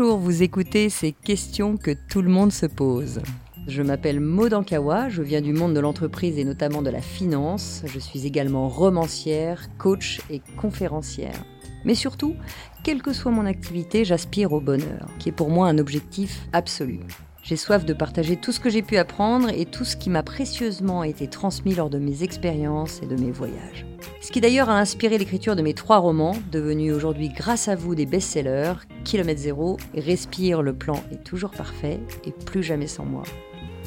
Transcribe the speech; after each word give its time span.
Vous 0.00 0.44
écoutez 0.44 0.90
ces 0.90 1.10
questions 1.10 1.76
que 1.76 1.90
tout 1.90 2.22
le 2.22 2.28
monde 2.28 2.52
se 2.52 2.66
pose. 2.66 3.20
Je 3.66 3.82
m'appelle 3.82 4.20
Maud 4.20 4.54
Ankawa, 4.54 5.08
je 5.08 5.22
viens 5.22 5.40
du 5.40 5.52
monde 5.52 5.74
de 5.74 5.80
l'entreprise 5.80 6.38
et 6.38 6.44
notamment 6.44 6.82
de 6.82 6.90
la 6.90 7.00
finance. 7.00 7.82
Je 7.84 7.98
suis 7.98 8.24
également 8.24 8.68
romancière, 8.68 9.68
coach 9.76 10.20
et 10.30 10.40
conférencière. 10.56 11.44
Mais 11.84 11.96
surtout, 11.96 12.36
quelle 12.84 13.02
que 13.02 13.12
soit 13.12 13.32
mon 13.32 13.44
activité, 13.44 14.04
j'aspire 14.04 14.52
au 14.52 14.60
bonheur, 14.60 15.08
qui 15.18 15.30
est 15.30 15.32
pour 15.32 15.50
moi 15.50 15.66
un 15.66 15.78
objectif 15.78 16.46
absolu. 16.52 17.00
J'ai 17.42 17.56
soif 17.56 17.84
de 17.84 17.92
partager 17.92 18.36
tout 18.36 18.52
ce 18.52 18.60
que 18.60 18.70
j'ai 18.70 18.82
pu 18.82 18.98
apprendre 18.98 19.48
et 19.48 19.66
tout 19.66 19.84
ce 19.84 19.96
qui 19.96 20.10
m'a 20.10 20.22
précieusement 20.22 21.02
été 21.02 21.26
transmis 21.26 21.74
lors 21.74 21.90
de 21.90 21.98
mes 21.98 22.22
expériences 22.22 23.00
et 23.02 23.06
de 23.06 23.16
mes 23.16 23.32
voyages. 23.32 23.84
Ce 24.28 24.30
qui 24.30 24.42
d'ailleurs 24.42 24.68
a 24.68 24.78
inspiré 24.78 25.16
l'écriture 25.16 25.56
de 25.56 25.62
mes 25.62 25.72
trois 25.72 25.96
romans, 25.96 26.36
devenus 26.52 26.92
aujourd'hui 26.92 27.30
grâce 27.30 27.66
à 27.66 27.76
vous 27.76 27.94
des 27.94 28.04
best-sellers, 28.04 28.74
Kilomètre 29.02 29.40
Zéro, 29.40 29.78
Respire, 29.94 30.60
le 30.60 30.74
plan 30.74 31.02
est 31.10 31.24
toujours 31.24 31.50
parfait 31.50 31.98
et 32.26 32.32
plus 32.32 32.62
jamais 32.62 32.88
sans 32.88 33.06
moi. 33.06 33.22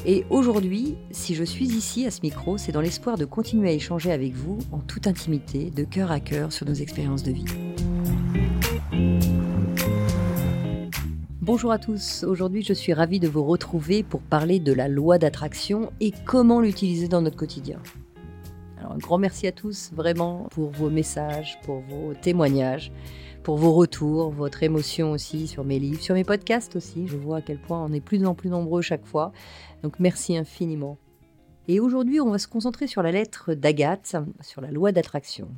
Et 0.04 0.24
aujourd'hui, 0.30 0.96
si 1.12 1.36
je 1.36 1.44
suis 1.44 1.66
ici 1.66 2.06
à 2.06 2.10
ce 2.10 2.22
micro, 2.24 2.58
c'est 2.58 2.72
dans 2.72 2.80
l'espoir 2.80 3.16
de 3.18 3.24
continuer 3.24 3.68
à 3.68 3.72
échanger 3.72 4.10
avec 4.10 4.34
vous 4.34 4.58
en 4.72 4.80
toute 4.80 5.06
intimité, 5.06 5.70
de 5.70 5.84
cœur 5.84 6.10
à 6.10 6.18
cœur 6.18 6.52
sur 6.52 6.66
nos 6.66 6.74
expériences 6.74 7.22
de 7.22 7.30
vie. 7.30 7.44
Bonjour 11.40 11.70
à 11.70 11.78
tous, 11.78 12.24
aujourd'hui 12.24 12.64
je 12.64 12.72
suis 12.72 12.92
ravie 12.92 13.20
de 13.20 13.28
vous 13.28 13.44
retrouver 13.44 14.02
pour 14.02 14.22
parler 14.22 14.58
de 14.58 14.72
la 14.72 14.88
loi 14.88 15.18
d'attraction 15.18 15.92
et 16.00 16.12
comment 16.24 16.60
l'utiliser 16.60 17.06
dans 17.06 17.22
notre 17.22 17.36
quotidien. 17.36 17.78
Un 18.90 18.98
grand 18.98 19.18
merci 19.18 19.46
à 19.46 19.52
tous 19.52 19.90
vraiment 19.92 20.48
pour 20.50 20.70
vos 20.70 20.90
messages, 20.90 21.58
pour 21.62 21.80
vos 21.80 22.14
témoignages, 22.14 22.92
pour 23.42 23.56
vos 23.56 23.72
retours, 23.72 24.30
votre 24.30 24.62
émotion 24.62 25.12
aussi 25.12 25.48
sur 25.48 25.64
mes 25.64 25.78
livres, 25.78 26.00
sur 26.00 26.14
mes 26.14 26.24
podcasts 26.24 26.76
aussi. 26.76 27.06
Je 27.06 27.16
vois 27.16 27.38
à 27.38 27.42
quel 27.42 27.58
point 27.58 27.84
on 27.84 27.92
est 27.92 28.00
plus 28.00 28.24
en 28.24 28.34
plus 28.34 28.50
nombreux 28.50 28.82
chaque 28.82 29.06
fois. 29.06 29.32
Donc 29.82 29.98
merci 29.98 30.36
infiniment. 30.36 30.98
Et 31.68 31.80
aujourd'hui 31.80 32.20
on 32.20 32.30
va 32.30 32.38
se 32.38 32.48
concentrer 32.48 32.86
sur 32.86 33.02
la 33.02 33.12
lettre 33.12 33.54
d'Agathe, 33.54 34.16
sur 34.40 34.60
la 34.60 34.70
loi 34.70 34.92
d'attraction. 34.92 35.48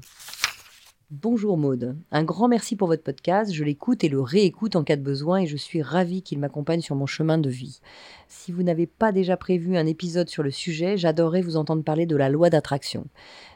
Bonjour 1.22 1.56
Maude, 1.56 1.96
un 2.10 2.24
grand 2.24 2.48
merci 2.48 2.74
pour 2.74 2.88
votre 2.88 3.04
podcast, 3.04 3.52
je 3.52 3.62
l'écoute 3.62 4.02
et 4.02 4.08
le 4.08 4.20
réécoute 4.20 4.74
en 4.74 4.82
cas 4.82 4.96
de 4.96 5.00
besoin 5.00 5.42
et 5.42 5.46
je 5.46 5.56
suis 5.56 5.80
ravie 5.80 6.22
qu'il 6.22 6.40
m'accompagne 6.40 6.80
sur 6.80 6.96
mon 6.96 7.06
chemin 7.06 7.38
de 7.38 7.48
vie. 7.48 7.78
Si 8.26 8.50
vous 8.50 8.64
n'avez 8.64 8.88
pas 8.88 9.12
déjà 9.12 9.36
prévu 9.36 9.76
un 9.76 9.86
épisode 9.86 10.28
sur 10.28 10.42
le 10.42 10.50
sujet, 10.50 10.96
j'adorerais 10.96 11.40
vous 11.40 11.54
entendre 11.54 11.84
parler 11.84 12.06
de 12.06 12.16
la 12.16 12.30
loi 12.30 12.50
d'attraction. 12.50 13.06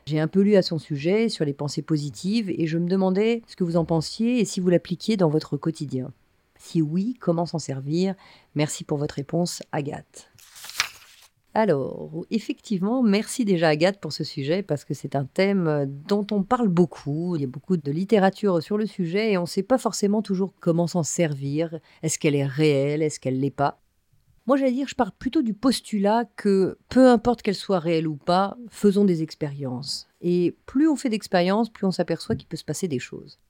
J'ai 0.07 0.21
un 0.21 0.29
peu 0.29 0.41
lu 0.41 0.55
à 0.55 0.63
son 0.63 0.79
sujet 0.79 1.29
sur 1.29 1.45
les 1.45 1.53
pensées 1.53 1.83
positives 1.83 2.49
et 2.49 2.69
je 2.69 2.79
me 2.79 2.89
demandais 2.89 3.43
ce 3.49 3.57
que 3.57 3.65
vous 3.65 3.77
en 3.77 3.85
pensiez 3.85 4.39
et 4.39 4.45
si 4.45 4.61
vous 4.61 4.69
l'appliquiez 4.69 5.17
dans 5.17 5.29
votre 5.29 5.57
quotidien. 5.57 6.13
Si 6.61 6.81
oui, 6.81 7.17
comment 7.19 7.45
s'en 7.45 7.59
servir? 7.59 8.15
Merci 8.55 8.85
pour 8.85 8.99
votre 8.99 9.17
réponse, 9.17 9.65
Agathe. 9.73 10.31
Alors, 11.59 12.25
effectivement, 12.31 13.03
merci 13.03 13.45
déjà 13.45 13.71
Agathe 13.71 13.99
pour 13.99 14.13
ce 14.13 14.23
sujet 14.23 14.63
parce 14.63 14.85
que 14.85 14.95
c'est 14.95 15.17
un 15.17 15.25
thème 15.25 15.67
euh, 15.67 15.87
dont 15.89 16.25
on 16.31 16.45
parle 16.45 16.69
beaucoup. 16.69 17.35
Il 17.35 17.41
y 17.41 17.45
a 17.45 17.49
beaucoup 17.49 17.77
de 17.77 17.91
littérature 17.91 18.63
sur 18.63 18.79
le 18.79 18.87
sujet 18.87 19.33
et 19.33 19.39
on 19.39 19.41
ne 19.41 19.47
sait 19.47 19.65
pas 19.65 19.77
forcément 19.77 20.23
toujours 20.23 20.55
comment 20.61 20.87
s'en 20.87 21.03
servir. 21.03 21.81
Est-ce 22.05 22.21
qu'elle 22.21 22.37
est 22.37 22.47
réelle? 22.47 23.03
Est-ce 23.03 23.19
qu'elle 23.19 23.41
l'est 23.41 23.51
pas? 23.51 23.81
Moi, 24.47 24.57
j'allais 24.57 24.71
dire, 24.71 24.87
je 24.87 24.95
pars 24.95 25.11
plutôt 25.11 25.43
du 25.43 25.53
postulat 25.53 26.27
que 26.37 26.79
peu 26.91 27.09
importe 27.09 27.43
qu'elle 27.43 27.57
soit 27.57 27.81
réelle 27.81 28.07
ou 28.07 28.15
pas, 28.15 28.57
faisons 28.69 29.05
des 29.05 29.25
expériences. 29.25 30.09
Et 30.21 30.57
plus 30.65 30.89
on 30.89 30.95
fait 30.95 31.09
d'expériences, 31.09 31.71
plus 31.71 31.87
on 31.89 31.91
s'aperçoit 31.91 32.37
qu'il 32.37 32.47
peut 32.47 32.57
se 32.57 32.65
passer 32.65 32.87
des 32.87 33.01
choses. 33.01 33.41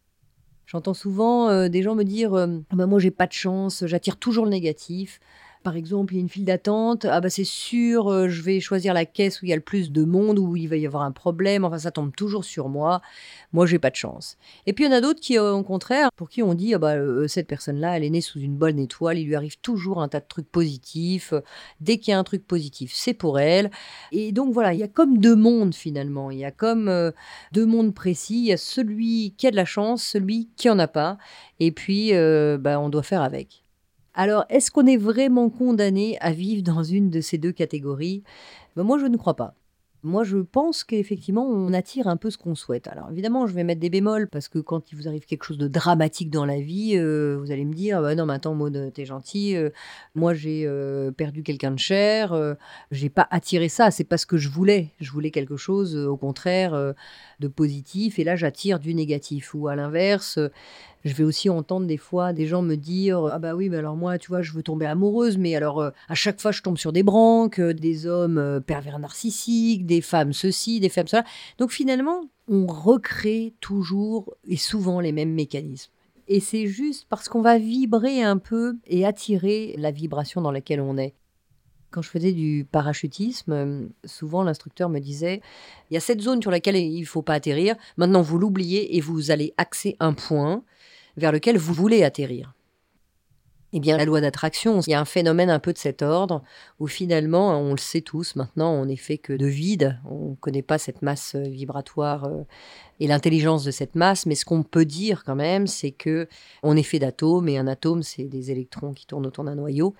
J'entends 0.65 0.95
souvent 0.95 1.51
euh, 1.51 1.69
des 1.69 1.83
gens 1.83 1.95
me 1.95 2.05
dire 2.05 2.33
euh, 2.33 2.47
ah 2.71 2.77
ben 2.77 2.87
Moi, 2.87 3.01
j'ai 3.01 3.11
pas 3.11 3.27
de 3.27 3.33
chance, 3.33 3.85
j'attire 3.87 4.17
toujours 4.17 4.47
le 4.47 4.51
négatif. 4.51 5.21
Par 5.63 5.77
exemple, 5.77 6.15
il 6.15 6.17
y 6.17 6.21
a 6.21 6.23
une 6.23 6.29
file 6.29 6.45
d'attente. 6.45 7.05
Ah 7.05 7.21
bah 7.21 7.31
c'est 7.31 7.45
sûr, 7.45 8.11
euh, 8.11 8.29
je 8.29 8.43
vais 8.43 8.61
choisir 8.61 8.95
la 8.95 9.05
caisse 9.05 9.43
où 9.43 9.47
il 9.47 9.49
y 9.49 9.53
a 9.53 9.57
le 9.57 9.63
plus 9.63 9.91
de 9.91 10.05
monde, 10.05 10.39
où 10.39 10.57
il 10.57 10.69
va 10.69 10.77
y 10.77 10.87
avoir 10.87 11.03
un 11.03 11.13
problème. 11.13 11.65
Enfin, 11.65 11.79
ça 11.79 11.91
tombe 11.91 12.15
toujours 12.15 12.45
sur 12.45 12.69
moi. 12.69 13.01
Moi, 13.53 13.67
j'ai 13.67 13.79
pas 13.79 13.91
de 13.91 13.97
chance. 13.97 14.37
Et 14.67 14.73
puis 14.73 14.85
il 14.85 14.89
y 14.89 14.91
en 14.91 14.97
a 14.97 15.01
d'autres 15.01 15.21
qui, 15.21 15.39
euh, 15.39 15.53
au 15.53 15.63
contraire, 15.63 16.11
pour 16.17 16.29
qui 16.29 16.43
on 16.43 16.55
dit 16.55 16.75
ah 16.75 16.79
bah 16.79 16.95
euh, 16.95 17.27
cette 17.29 17.49
personne-là, 17.49 17.97
elle 17.97 18.05
est 18.05 18.11
née 18.11 18.21
sous 18.21 18.41
une 18.41 18.57
bonne 18.57 18.79
étoile. 18.79 19.19
Il 19.19 19.27
lui 19.27 19.35
arrive 19.35 19.59
toujours 19.61 20.01
un 20.01 20.09
tas 20.09 20.21
de 20.21 20.27
trucs 20.29 20.51
positifs. 20.51 21.35
Dès 21.81 21.99
qu'il 21.99 22.13
y 22.13 22.15
a 22.15 22.19
un 22.19 22.25
truc 22.25 22.47
positif, 22.47 22.93
c'est 22.95 23.15
pour 23.15 23.39
elle. 23.39 23.71
Et 24.13 24.33
donc 24.33 24.53
voilà, 24.53 24.75
il 24.75 24.81
y 24.81 24.85
a 24.85 24.89
comme 24.89 25.19
deux 25.19 25.37
mondes 25.37 25.75
finalement. 25.75 26.31
Il 26.31 26.39
y 26.39 26.45
a 26.45 26.51
comme 26.51 27.13
deux 27.53 27.67
mondes 27.67 27.95
précis. 27.95 28.39
Il 28.39 28.47
y 28.47 28.53
a 28.53 28.57
celui 28.57 29.35
qui 29.37 29.47
a 29.47 29.51
de 29.51 29.57
la 29.57 29.65
chance, 29.65 30.03
celui 30.03 30.49
qui 30.57 30.71
en 30.71 30.79
a 30.79 30.89
pas. 30.89 31.19
Et 31.61 31.73
puis, 31.73 32.13
bah, 32.59 32.81
on 32.81 32.89
doit 32.89 33.03
faire 33.03 33.23
avec. 33.23 33.65
Alors, 34.21 34.47
est-ce 34.49 34.73
qu'on 34.73 34.89
est 34.89 34.97
vraiment 34.97 35.49
condamné 35.49 36.19
à 36.21 36.33
vivre 36.33 36.65
dans 36.65 36.83
une 36.83 37.09
de 37.09 37.21
ces 37.21 37.39
deux 37.39 37.53
catégories? 37.53 38.25
Ben, 38.75 38.83
Moi, 38.83 38.99
je 38.99 39.07
ne 39.07 39.17
crois 39.17 39.37
pas. 39.37 39.55
Moi, 40.03 40.25
je 40.25 40.39
pense 40.39 40.83
qu'effectivement, 40.83 41.45
on 41.45 41.73
attire 41.73 42.09
un 42.09 42.17
peu 42.17 42.29
ce 42.31 42.37
qu'on 42.37 42.57
souhaite. 42.57 42.89
Alors, 42.89 43.11
évidemment, 43.13 43.47
je 43.47 43.55
vais 43.55 43.63
mettre 43.63 43.81
des 43.81 43.91
bémols 43.91 44.27
parce 44.27 44.49
que 44.49 44.59
quand 44.59 44.91
il 44.91 44.97
vous 44.97 45.07
arrive 45.07 45.25
quelque 45.25 45.45
chose 45.45 45.59
de 45.59 45.69
dramatique 45.69 46.31
dans 46.31 46.45
la 46.45 46.61
vie, 46.61 46.95
euh, 46.97 47.37
vous 47.41 47.53
allez 47.53 47.65
me 47.65 47.75
dire 47.75 48.03
bah 48.03 48.17
Non, 48.17 48.27
mais 48.27 48.35
attends, 48.35 48.55
Maud, 48.57 48.93
t'es 48.93 49.05
gentil. 49.05 49.55
Euh, 49.55 49.71
moi, 50.17 50.35
j'ai 50.35 50.65
euh, 50.67 51.13
perdu 51.13 51.45
quelqu'un 51.45 51.71
de 51.71 51.79
cher. 51.79 52.57
j'ai 52.91 53.11
pas 53.11 53.29
attiré 53.31 53.69
ça. 53.69 53.93
C'est 53.93 54.03
pas 54.03 54.19
ce 54.19 54.27
que 54.27 54.37
je 54.37 54.49
voulais. 54.49 54.91
Je 55.01 55.13
voulais 55.13 55.31
quelque 55.31 55.57
chose, 55.57 55.97
au 55.97 56.17
contraire, 56.17 56.95
de 57.39 57.49
positif. 57.49 58.19
Et 58.19 58.25
là, 58.25 58.35
j'attire 58.35 58.81
du 58.81 58.95
négatif. 58.95 59.55
Ou 59.55 59.69
à 59.69 59.77
l'inverse, 59.77 60.41
je 61.05 61.15
vais 61.15 61.25
aussi 61.25 61.49
entendre 61.49 61.87
des 61.87 61.97
fois 61.97 62.33
des 62.33 62.47
gens 62.47 62.63
me 62.63 62.77
dire 62.77 63.25
Ah 63.33 63.39
bah 63.39 63.55
oui, 63.55 63.69
mais 63.69 63.79
alors 63.79 63.97
moi, 63.97 64.19
tu 64.19 64.29
vois, 64.29 64.43
je 64.43 64.53
veux 64.53 64.63
tomber 64.63 64.87
amoureuse, 64.87 65.39
mais 65.39 65.55
alors 65.55 65.81
euh, 65.81 65.91
à 66.09 66.15
chaque 66.15 66.41
fois, 66.41 66.53
je 66.53 66.63
tombe 66.63 66.79
sur 66.79 66.93
des 66.93 67.03
branques, 67.03 67.61
euh, 67.61 67.75
des 67.75 68.07
hommes 68.07 68.39
euh, 68.39 68.61
pervers 68.61 68.99
narcissiques, 68.99 69.87
des 69.87 70.01
femmes 70.01 70.33
ceci, 70.33 70.81
des 70.81 70.89
femmes 70.89 71.07
cela. 71.07 71.25
Donc 71.59 71.71
finalement, 71.71 72.23
on 72.49 72.67
recrée 72.67 73.55
toujours 73.61 74.35
et 74.47 74.57
souvent 74.57 75.01
les 75.01 75.13
mêmes 75.13 75.33
mécanismes. 75.33 75.93
Et 76.29 76.41
c'est 76.41 76.67
juste 76.67 77.07
parce 77.09 77.29
qu'on 77.29 77.41
va 77.41 77.59
vibrer 77.59 78.23
un 78.23 78.37
peu 78.37 78.77
et 78.87 79.07
attirer 79.07 79.75
la 79.79 79.91
vibration 79.91 80.43
dans 80.43 80.53
laquelle 80.53 80.81
on 80.81 80.99
est. 80.99 81.15
Quand 81.91 82.03
je 82.03 82.11
faisais 82.11 82.33
du 82.33 82.67
parachutisme, 82.71 83.89
souvent 84.05 84.43
l'instructeur 84.43 84.89
me 84.89 84.99
disait 84.99 85.41
il 85.91 85.95
y 85.95 85.97
a 85.97 86.01
cette 86.01 86.21
zone 86.21 86.43
sur 86.43 86.51
laquelle 86.51 86.77
il 86.77 87.01
ne 87.01 87.07
faut 87.07 87.23
pas 87.23 87.35
atterrir. 87.35 87.77
Maintenant, 87.97 88.21
vous 88.21 88.39
l'oubliez 88.39 88.97
et 88.97 89.01
vous 89.01 89.31
allez 89.31 89.55
axer 89.57 89.97
un 89.99 90.13
point 90.13 90.63
vers 91.17 91.33
lequel 91.33 91.57
vous 91.57 91.73
voulez 91.73 92.05
atterrir. 92.05 92.53
Eh 93.75 93.81
bien, 93.81 93.99
la 93.99 94.07
loi 94.07 94.23
d'attraction, 94.23 94.81
il 94.81 94.91
y 94.91 94.95
a 94.95 95.01
un 95.01 95.05
phénomène 95.05 95.51
un 95.51 95.59
peu 95.59 95.75
de 95.75 95.79
cet 95.79 96.01
ordre 96.01 96.43
où 96.81 96.87
finalement, 96.87 97.51
on 97.61 97.73
le 97.73 97.79
sait 97.79 98.01
tous 98.01 98.35
maintenant, 98.35 98.73
on 98.73 98.87
n'est 98.87 98.97
fait 98.97 99.19
que 99.19 99.35
de 99.35 99.45
vide. 99.45 100.01
On 100.11 100.31
ne 100.31 100.35
connaît 100.37 100.63
pas 100.63 100.79
cette 100.79 101.03
masse 101.03 101.35
vibratoire 101.35 102.25
euh, 102.25 102.45
et 102.99 103.07
l'intelligence 103.07 103.65
de 103.65 103.71
cette 103.71 103.95
masse, 103.95 104.25
mais 104.25 104.37
ce 104.37 104.47
qu'on 104.47 104.63
peut 104.63 104.87
dire 104.87 105.23
quand 105.23 105.35
même, 105.35 105.67
c'est 105.67 105.91
que 105.91 106.29
on 106.63 106.79
est 106.79 106.83
fait 106.83 106.99
d'atomes 106.99 107.47
et 107.47 107.59
un 107.59 107.67
atome, 107.67 108.03
c'est 108.03 108.25
des 108.25 108.51
électrons 108.51 108.95
qui 108.95 109.05
tournent 109.05 109.27
autour 109.27 109.45
d'un 109.45 109.55
noyau 109.55 109.95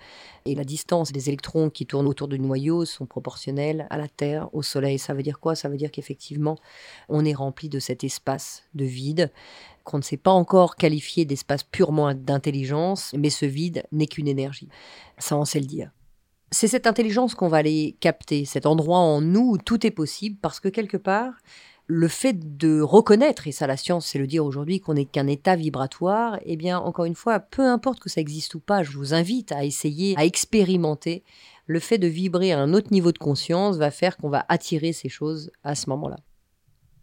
et 0.45 0.55
la 0.55 0.63
distance 0.63 1.11
des 1.11 1.29
électrons 1.29 1.69
qui 1.69 1.85
tournent 1.85 2.07
autour 2.07 2.27
du 2.27 2.39
noyau 2.39 2.85
sont 2.85 3.05
proportionnelles 3.05 3.85
à 3.91 3.99
la 3.99 4.07
Terre, 4.07 4.49
au 4.51 4.63
Soleil. 4.63 4.97
Ça 4.97 5.13
veut 5.13 5.21
dire 5.21 5.39
quoi? 5.39 5.53
Ça 5.53 5.69
veut 5.69 5.77
dire 5.77 5.91
qu'effectivement, 5.91 6.57
on 7.07 7.23
est 7.23 7.35
rempli 7.35 7.69
de 7.69 7.77
cet 7.77 8.03
espace 8.03 8.63
de 8.73 8.85
vide 8.85 9.31
qu'on 9.89 9.97
ne 9.97 10.03
sait 10.03 10.17
pas 10.17 10.31
encore 10.31 10.75
qualifier 10.75 11.25
d'espace 11.25 11.63
purement 11.63 12.13
d'intelligence, 12.13 13.11
mais 13.17 13.31
ce 13.31 13.47
vide 13.47 13.83
n'est 13.91 14.05
qu'une 14.05 14.27
énergie. 14.27 14.69
Ça, 15.17 15.35
on 15.35 15.45
sait 15.45 15.59
le 15.59 15.65
dire. 15.65 15.91
C'est 16.51 16.67
cette 16.67 16.85
intelligence 16.85 17.33
qu'on 17.33 17.47
va 17.47 17.57
aller 17.57 17.97
capter, 17.99 18.45
cet 18.45 18.67
endroit 18.67 18.99
en 18.99 19.19
nous 19.19 19.51
où 19.51 19.57
tout 19.57 19.85
est 19.85 19.91
possible, 19.91 20.37
parce 20.41 20.59
que 20.59 20.69
quelque 20.69 20.97
part, 20.97 21.33
le 21.87 22.07
fait 22.07 22.57
de 22.57 22.81
reconnaître, 22.81 23.47
et 23.47 23.51
ça 23.51 23.65
la 23.65 23.75
science 23.75 24.05
c'est 24.05 24.19
le 24.19 24.27
dire 24.27 24.45
aujourd'hui, 24.45 24.79
qu'on 24.79 24.93
n'est 24.93 25.05
qu'un 25.05 25.25
état 25.25 25.55
vibratoire, 25.55 26.39
eh 26.45 26.55
bien 26.55 26.77
encore 26.77 27.05
une 27.05 27.15
fois, 27.15 27.39
peu 27.39 27.63
importe 27.63 27.99
que 27.99 28.09
ça 28.09 28.21
existe 28.21 28.53
ou 28.53 28.59
pas, 28.59 28.83
je 28.83 28.91
vous 28.91 29.15
invite 29.15 29.51
à 29.51 29.65
essayer, 29.65 30.13
à 30.17 30.23
expérimenter. 30.23 31.23
Le 31.65 31.79
fait 31.79 31.97
de 31.97 32.07
vibrer 32.07 32.51
à 32.51 32.59
un 32.59 32.73
autre 32.73 32.91
niveau 32.91 33.11
de 33.11 33.17
conscience 33.17 33.77
va 33.77 33.89
faire 33.89 34.17
qu'on 34.17 34.29
va 34.29 34.45
attirer 34.49 34.93
ces 34.93 35.09
choses 35.09 35.51
à 35.63 35.73
ce 35.73 35.89
moment-là. 35.89 36.17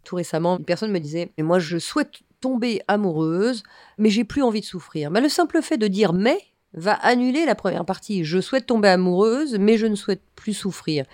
Tout 0.05 0.15
récemment, 0.15 0.57
une 0.57 0.63
personne 0.63 0.91
me 0.91 0.99
disait, 0.99 1.33
mais 1.37 1.43
moi 1.43 1.59
je 1.59 1.77
souhaite 1.79 2.21
tomber 2.41 2.81
amoureuse, 2.87 3.63
mais 3.97 4.09
j'ai 4.09 4.23
plus 4.23 4.43
envie 4.43 4.61
de 4.61 4.65
souffrir. 4.65 5.11
Mais 5.11 5.21
le 5.21 5.29
simple 5.29 5.61
fait 5.61 5.77
de 5.77 5.87
dire 5.87 6.13
mais 6.13 6.39
va 6.73 6.93
annuler 6.93 7.45
la 7.45 7.55
première 7.55 7.85
partie. 7.85 8.23
Je 8.23 8.39
souhaite 8.39 8.67
tomber 8.67 8.89
amoureuse, 8.89 9.57
mais 9.59 9.77
je 9.77 9.87
ne 9.87 9.95
souhaite 9.95 10.21
plus 10.35 10.53
souffrir. 10.53 11.05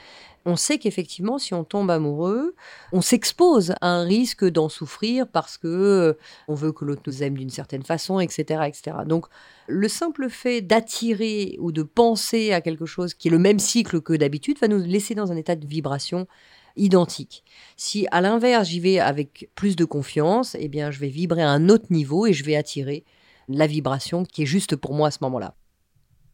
On 0.45 0.57
sait 0.57 0.77
qu'effectivement, 0.77 1.37
si 1.37 1.53
on 1.53 1.63
tombe 1.63 1.89
amoureux, 1.89 2.53
on 2.91 2.99
s'expose 2.99 3.73
à 3.79 3.87
un 3.87 4.03
risque 4.03 4.43
d'en 4.43 4.67
souffrir 4.67 5.25
parce 5.27 5.57
que 5.57 5.67
euh, 5.67 6.13
on 6.49 6.53
veut 6.53 6.73
que 6.73 6.83
l'autre 6.83 7.03
nous 7.07 7.23
aime 7.23 7.37
d'une 7.37 7.49
certaine 7.49 7.83
façon, 7.83 8.19
etc., 8.19 8.63
etc. 8.67 8.97
Donc, 9.05 9.27
le 9.67 9.87
simple 9.87 10.29
fait 10.29 10.59
d'attirer 10.59 11.55
ou 11.59 11.71
de 11.71 11.83
penser 11.83 12.51
à 12.51 12.59
quelque 12.59 12.85
chose 12.85 13.13
qui 13.13 13.29
est 13.29 13.31
le 13.31 13.39
même 13.39 13.59
cycle 13.59 14.01
que 14.01 14.13
d'habitude 14.13 14.59
va 14.59 14.67
nous 14.67 14.79
laisser 14.79 15.15
dans 15.15 15.31
un 15.31 15.37
état 15.37 15.55
de 15.55 15.65
vibration 15.65 16.27
identique. 16.75 17.43
Si 17.77 18.07
à 18.11 18.21
l'inverse 18.21 18.67
j'y 18.67 18.79
vais 18.79 18.99
avec 18.99 19.49
plus 19.55 19.75
de 19.75 19.85
confiance, 19.85 20.55
eh 20.59 20.67
bien 20.67 20.91
je 20.91 20.99
vais 20.99 21.09
vibrer 21.09 21.41
à 21.41 21.49
un 21.49 21.69
autre 21.69 21.87
niveau 21.89 22.25
et 22.25 22.33
je 22.33 22.43
vais 22.43 22.55
attirer 22.55 23.03
la 23.47 23.67
vibration 23.67 24.23
qui 24.23 24.43
est 24.43 24.47
juste 24.47 24.75
pour 24.75 24.93
moi 24.93 25.09
à 25.09 25.11
ce 25.11 25.19
moment-là. 25.21 25.55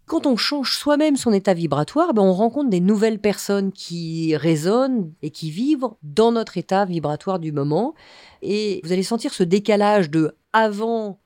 Quand 0.06 0.26
on 0.26 0.38
change 0.38 0.76
soi-même 0.76 1.18
son 1.18 1.32
état 1.32 1.54
vibratoire, 1.54 2.16
ben 2.16 2.24
on 2.24 2.34
rencontre 2.34 2.72
des 2.72 2.80
nouvelles 2.80 3.20
personnes 3.20 3.72
qui 3.72 4.36
résonnent 4.36 5.14
et 5.22 5.30
qui 5.30 5.52
vivent 5.52 5.88
dans 6.02 6.32
notre 6.32 6.58
état 6.58 6.84
vibratoire 6.86 7.38
du 7.38 7.52
moment. 7.52 7.94
Et 8.42 8.82
vous 8.84 8.92
allez 8.92 9.04
sentir 9.04 9.36
ce 9.36 9.44
décalage 9.44 10.10
de 10.10 10.36
avant 10.52 11.20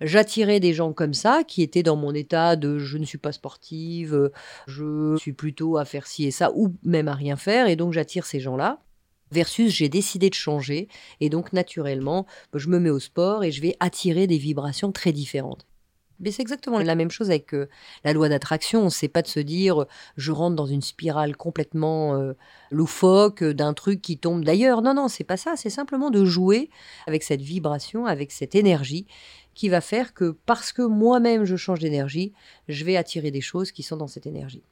J'attirais 0.00 0.60
des 0.60 0.74
gens 0.74 0.92
comme 0.92 1.14
ça, 1.14 1.42
qui 1.44 1.62
étaient 1.62 1.82
dans 1.82 1.96
mon 1.96 2.12
état 2.12 2.56
de 2.56 2.78
je 2.78 2.98
ne 2.98 3.04
suis 3.04 3.18
pas 3.18 3.32
sportive, 3.32 4.30
je 4.66 5.16
suis 5.16 5.32
plutôt 5.32 5.78
à 5.78 5.84
faire 5.84 6.06
ci 6.06 6.24
et 6.24 6.30
ça, 6.30 6.52
ou 6.54 6.74
même 6.82 7.08
à 7.08 7.14
rien 7.14 7.36
faire, 7.36 7.66
et 7.68 7.76
donc 7.76 7.92
j'attire 7.92 8.26
ces 8.26 8.40
gens-là. 8.40 8.80
Versus 9.32 9.72
j'ai 9.72 9.88
décidé 9.88 10.28
de 10.30 10.34
changer, 10.34 10.88
et 11.20 11.30
donc 11.30 11.52
naturellement, 11.52 12.26
je 12.54 12.68
me 12.68 12.78
mets 12.78 12.90
au 12.90 13.00
sport 13.00 13.42
et 13.42 13.50
je 13.50 13.60
vais 13.60 13.76
attirer 13.80 14.28
des 14.28 14.38
vibrations 14.38 14.92
très 14.92 15.12
différentes. 15.12 15.66
Mais 16.20 16.30
c'est 16.30 16.42
exactement 16.42 16.78
la 16.78 16.94
même 16.94 17.10
chose 17.10 17.28
avec 17.28 17.52
euh, 17.54 17.68
la 18.04 18.12
loi 18.12 18.28
d'attraction. 18.28 18.82
On 18.82 18.90
sait 18.90 19.08
pas 19.08 19.22
de 19.22 19.26
se 19.26 19.40
dire 19.40 19.84
je 20.16 20.32
rentre 20.32 20.56
dans 20.56 20.66
une 20.66 20.80
spirale 20.80 21.36
complètement 21.36 22.14
euh, 22.14 22.32
loufoque 22.70 23.44
d'un 23.44 23.74
truc 23.74 24.00
qui 24.00 24.18
tombe 24.18 24.44
d'ailleurs. 24.44 24.80
Non, 24.80 24.94
non, 24.94 25.08
c'est 25.08 25.24
pas 25.24 25.36
ça. 25.36 25.54
C'est 25.56 25.70
simplement 25.70 26.10
de 26.10 26.24
jouer 26.24 26.70
avec 27.06 27.22
cette 27.22 27.42
vibration, 27.42 28.06
avec 28.06 28.32
cette 28.32 28.54
énergie 28.54 29.06
qui 29.56 29.70
va 29.70 29.80
faire 29.80 30.14
que 30.14 30.36
parce 30.44 30.70
que 30.70 30.82
moi-même 30.82 31.44
je 31.44 31.56
change 31.56 31.80
d'énergie, 31.80 32.32
je 32.68 32.84
vais 32.84 32.96
attirer 32.96 33.32
des 33.32 33.40
choses 33.40 33.72
qui 33.72 33.82
sont 33.82 33.96
dans 33.96 34.06
cette 34.06 34.26
énergie. 34.26 34.62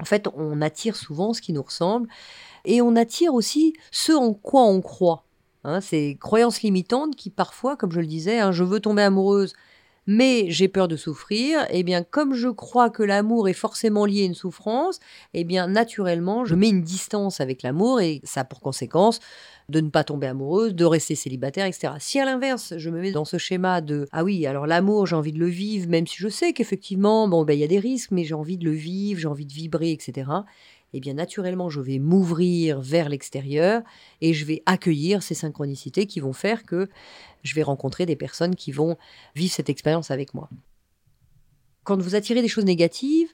En 0.00 0.04
fait, 0.04 0.28
on 0.34 0.62
attire 0.62 0.96
souvent 0.96 1.34
ce 1.34 1.42
qui 1.42 1.52
nous 1.52 1.62
ressemble 1.62 2.08
et 2.64 2.80
on 2.80 2.96
attire 2.96 3.34
aussi 3.34 3.74
ce 3.92 4.12
en 4.12 4.32
quoi 4.32 4.64
on 4.64 4.80
croit. 4.80 5.24
Hein, 5.64 5.80
ces 5.80 6.16
croyances 6.20 6.62
limitantes 6.62 7.16
qui 7.16 7.30
parfois, 7.30 7.76
comme 7.76 7.92
je 7.92 8.00
le 8.00 8.06
disais, 8.06 8.38
hein, 8.38 8.50
je 8.50 8.64
veux 8.64 8.80
tomber 8.80 9.02
amoureuse, 9.02 9.54
mais 10.08 10.46
j'ai 10.48 10.68
peur 10.68 10.88
de 10.88 10.96
souffrir, 10.96 11.66
eh 11.68 11.82
bien 11.82 12.02
comme 12.02 12.32
je 12.32 12.48
crois 12.48 12.88
que 12.88 13.02
l'amour 13.02 13.46
est 13.46 13.52
forcément 13.52 14.06
lié 14.06 14.22
à 14.22 14.24
une 14.24 14.34
souffrance, 14.34 15.00
eh 15.34 15.44
bien 15.44 15.68
naturellement 15.68 16.46
je 16.46 16.54
mets 16.54 16.70
une 16.70 16.80
distance 16.80 17.42
avec 17.42 17.62
l'amour 17.62 18.00
et 18.00 18.22
ça 18.24 18.42
pour 18.42 18.60
conséquence 18.60 19.20
de 19.68 19.82
ne 19.82 19.90
pas 19.90 20.04
tomber 20.04 20.26
amoureuse, 20.26 20.74
de 20.74 20.86
rester 20.86 21.14
célibataire, 21.14 21.66
etc. 21.66 21.92
Si 21.98 22.18
à 22.18 22.24
l'inverse, 22.24 22.72
je 22.78 22.88
me 22.88 23.02
mets 23.02 23.12
dans 23.12 23.26
ce 23.26 23.36
schéma 23.36 23.82
de 23.82 24.08
ah 24.10 24.24
oui, 24.24 24.46
alors 24.46 24.66
l'amour, 24.66 25.06
j'ai 25.06 25.14
envie 25.14 25.32
de 25.32 25.38
le 25.38 25.46
vivre, 25.46 25.90
même 25.90 26.06
si 26.06 26.16
je 26.16 26.28
sais 26.28 26.54
qu'effectivement, 26.54 27.28
bon, 27.28 27.44
ben 27.44 27.52
il 27.52 27.60
y 27.60 27.64
a 27.64 27.68
des 27.68 27.78
risques, 27.78 28.10
mais 28.10 28.24
j'ai 28.24 28.34
envie 28.34 28.56
de 28.56 28.64
le 28.64 28.70
vivre, 28.70 29.20
j'ai 29.20 29.28
envie 29.28 29.44
de 29.44 29.52
vibrer, 29.52 29.92
etc 29.92 30.24
eh 30.94 31.00
bien 31.00 31.14
naturellement, 31.14 31.68
je 31.68 31.80
vais 31.80 31.98
m'ouvrir 31.98 32.80
vers 32.80 33.08
l'extérieur 33.08 33.82
et 34.20 34.32
je 34.32 34.44
vais 34.44 34.62
accueillir 34.66 35.22
ces 35.22 35.34
synchronicités 35.34 36.06
qui 36.06 36.20
vont 36.20 36.32
faire 36.32 36.64
que 36.64 36.88
je 37.42 37.54
vais 37.54 37.62
rencontrer 37.62 38.06
des 38.06 38.16
personnes 38.16 38.56
qui 38.56 38.72
vont 38.72 38.96
vivre 39.34 39.52
cette 39.52 39.68
expérience 39.68 40.10
avec 40.10 40.34
moi. 40.34 40.48
Quand 41.84 42.00
vous 42.00 42.14
attirez 42.14 42.42
des 42.42 42.48
choses 42.48 42.64
négatives, 42.64 43.28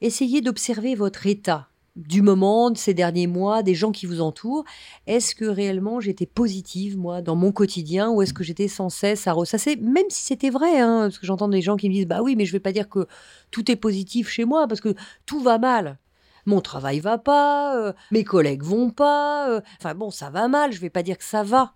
essayez 0.00 0.40
d'observer 0.40 0.94
votre 0.94 1.26
état 1.26 1.68
du 1.96 2.22
moment, 2.22 2.70
de 2.70 2.78
ces 2.78 2.94
derniers 2.94 3.26
mois, 3.26 3.64
des 3.64 3.74
gens 3.74 3.90
qui 3.90 4.06
vous 4.06 4.20
entourent. 4.20 4.64
Est-ce 5.08 5.34
que 5.34 5.44
réellement 5.44 5.98
j'étais 5.98 6.26
positive, 6.26 6.96
moi, 6.96 7.22
dans 7.22 7.34
mon 7.34 7.50
quotidien, 7.50 8.08
ou 8.10 8.22
est-ce 8.22 8.32
que 8.32 8.44
j'étais 8.44 8.68
sans 8.68 8.88
cesse 8.88 9.26
à 9.26 9.32
ressasser, 9.32 9.76
même 9.76 10.08
si 10.08 10.24
c'était 10.24 10.50
vrai, 10.50 10.78
hein, 10.78 11.00
parce 11.02 11.18
que 11.18 11.26
j'entends 11.26 11.48
des 11.48 11.60
gens 11.60 11.76
qui 11.76 11.88
me 11.88 11.94
disent, 11.94 12.06
bah 12.06 12.22
oui, 12.22 12.36
mais 12.36 12.44
je 12.44 12.52
ne 12.52 12.56
vais 12.58 12.60
pas 12.60 12.72
dire 12.72 12.88
que 12.88 13.08
tout 13.50 13.68
est 13.70 13.76
positif 13.76 14.28
chez 14.28 14.44
moi, 14.44 14.68
parce 14.68 14.80
que 14.80 14.94
tout 15.26 15.40
va 15.40 15.58
mal 15.58 15.98
mon 16.48 16.60
travail 16.60 16.98
va 16.98 17.18
pas, 17.18 17.76
euh, 17.76 17.92
mes 18.10 18.24
collègues 18.24 18.62
vont 18.62 18.90
pas, 18.90 19.48
euh, 19.50 19.60
enfin 19.78 19.94
bon, 19.94 20.10
ça 20.10 20.30
va 20.30 20.48
mal, 20.48 20.72
je 20.72 20.80
vais 20.80 20.90
pas 20.90 21.02
dire 21.02 21.18
que 21.18 21.24
ça 21.24 21.42
va. 21.42 21.74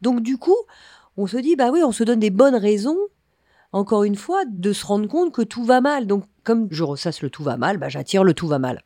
Donc 0.00 0.20
du 0.20 0.38
coup, 0.38 0.56
on 1.16 1.26
se 1.26 1.36
dit, 1.36 1.56
bah 1.56 1.70
oui, 1.70 1.82
on 1.82 1.92
se 1.92 2.04
donne 2.04 2.20
des 2.20 2.30
bonnes 2.30 2.54
raisons, 2.54 2.98
encore 3.72 4.04
une 4.04 4.16
fois, 4.16 4.44
de 4.46 4.72
se 4.72 4.86
rendre 4.86 5.08
compte 5.08 5.34
que 5.34 5.42
tout 5.42 5.64
va 5.64 5.80
mal. 5.80 6.06
Donc 6.06 6.24
comme 6.44 6.68
je 6.70 6.84
ressasse 6.84 7.20
le 7.20 7.30
tout 7.30 7.42
va 7.42 7.56
mal, 7.56 7.78
bah, 7.78 7.88
j'attire 7.88 8.24
le 8.24 8.32
tout 8.32 8.48
va 8.48 8.58
mal. 8.58 8.82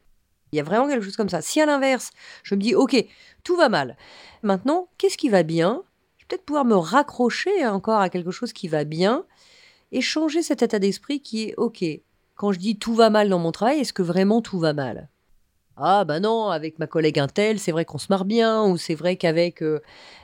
Il 0.53 0.57
y 0.57 0.61
a 0.61 0.65
vraiment 0.65 0.89
quelque 0.89 1.05
chose 1.05 1.17
comme 1.17 1.29
ça. 1.29 1.43
Si 1.43 1.61
à 1.61 1.67
l'inverse, 1.67 2.13
je 2.43 2.55
me 2.55 2.61
dis, 2.61 2.75
ok, 2.75 2.97
tout 3.45 3.57
va 3.57 3.69
mal. 3.69 3.97
Maintenant, 4.43 4.89
qu'est-ce 4.97 5.19
qui 5.19 5.29
va 5.29 5.43
bien? 5.43 5.83
Je 6.17 6.25
vais 6.25 6.29
peut-être 6.29 6.45
pouvoir 6.45 6.65
me 6.65 6.77
raccrocher 6.77 7.67
encore 7.67 8.01
à 8.01 8.09
quelque 8.09 8.31
chose 8.31 8.53
qui 8.53 8.69
va 8.69 8.85
bien 8.85 9.25
et 9.93 10.01
changer 10.01 10.43
cet 10.43 10.63
état 10.63 10.79
d'esprit 10.79 11.21
qui 11.21 11.49
est, 11.49 11.55
ok, 11.57 11.85
quand 12.37 12.53
je 12.53 12.59
dis 12.59 12.79
tout 12.79 12.95
va 12.95 13.11
mal 13.11 13.29
dans 13.29 13.39
mon 13.39 13.53
travail, 13.53 13.81
est-ce 13.81 13.93
que 13.93 14.03
vraiment 14.03 14.41
tout 14.41 14.59
va 14.59 14.73
mal? 14.73 15.09
Ah 15.77 16.05
bah 16.05 16.21
non, 16.21 16.49
avec 16.49 16.79
ma 16.79 16.87
collègue 16.87 17.19
Intel, 17.19 17.59
c'est 17.59 17.73
vrai 17.73 17.85
qu'on 17.85 17.99
se 17.99 18.07
marre 18.09 18.25
bien, 18.25 18.65
ou 18.65 18.79
c'est 18.79 18.95
vrai 18.95 19.17
qu'avec 19.17 19.63
euh, 19.63 19.81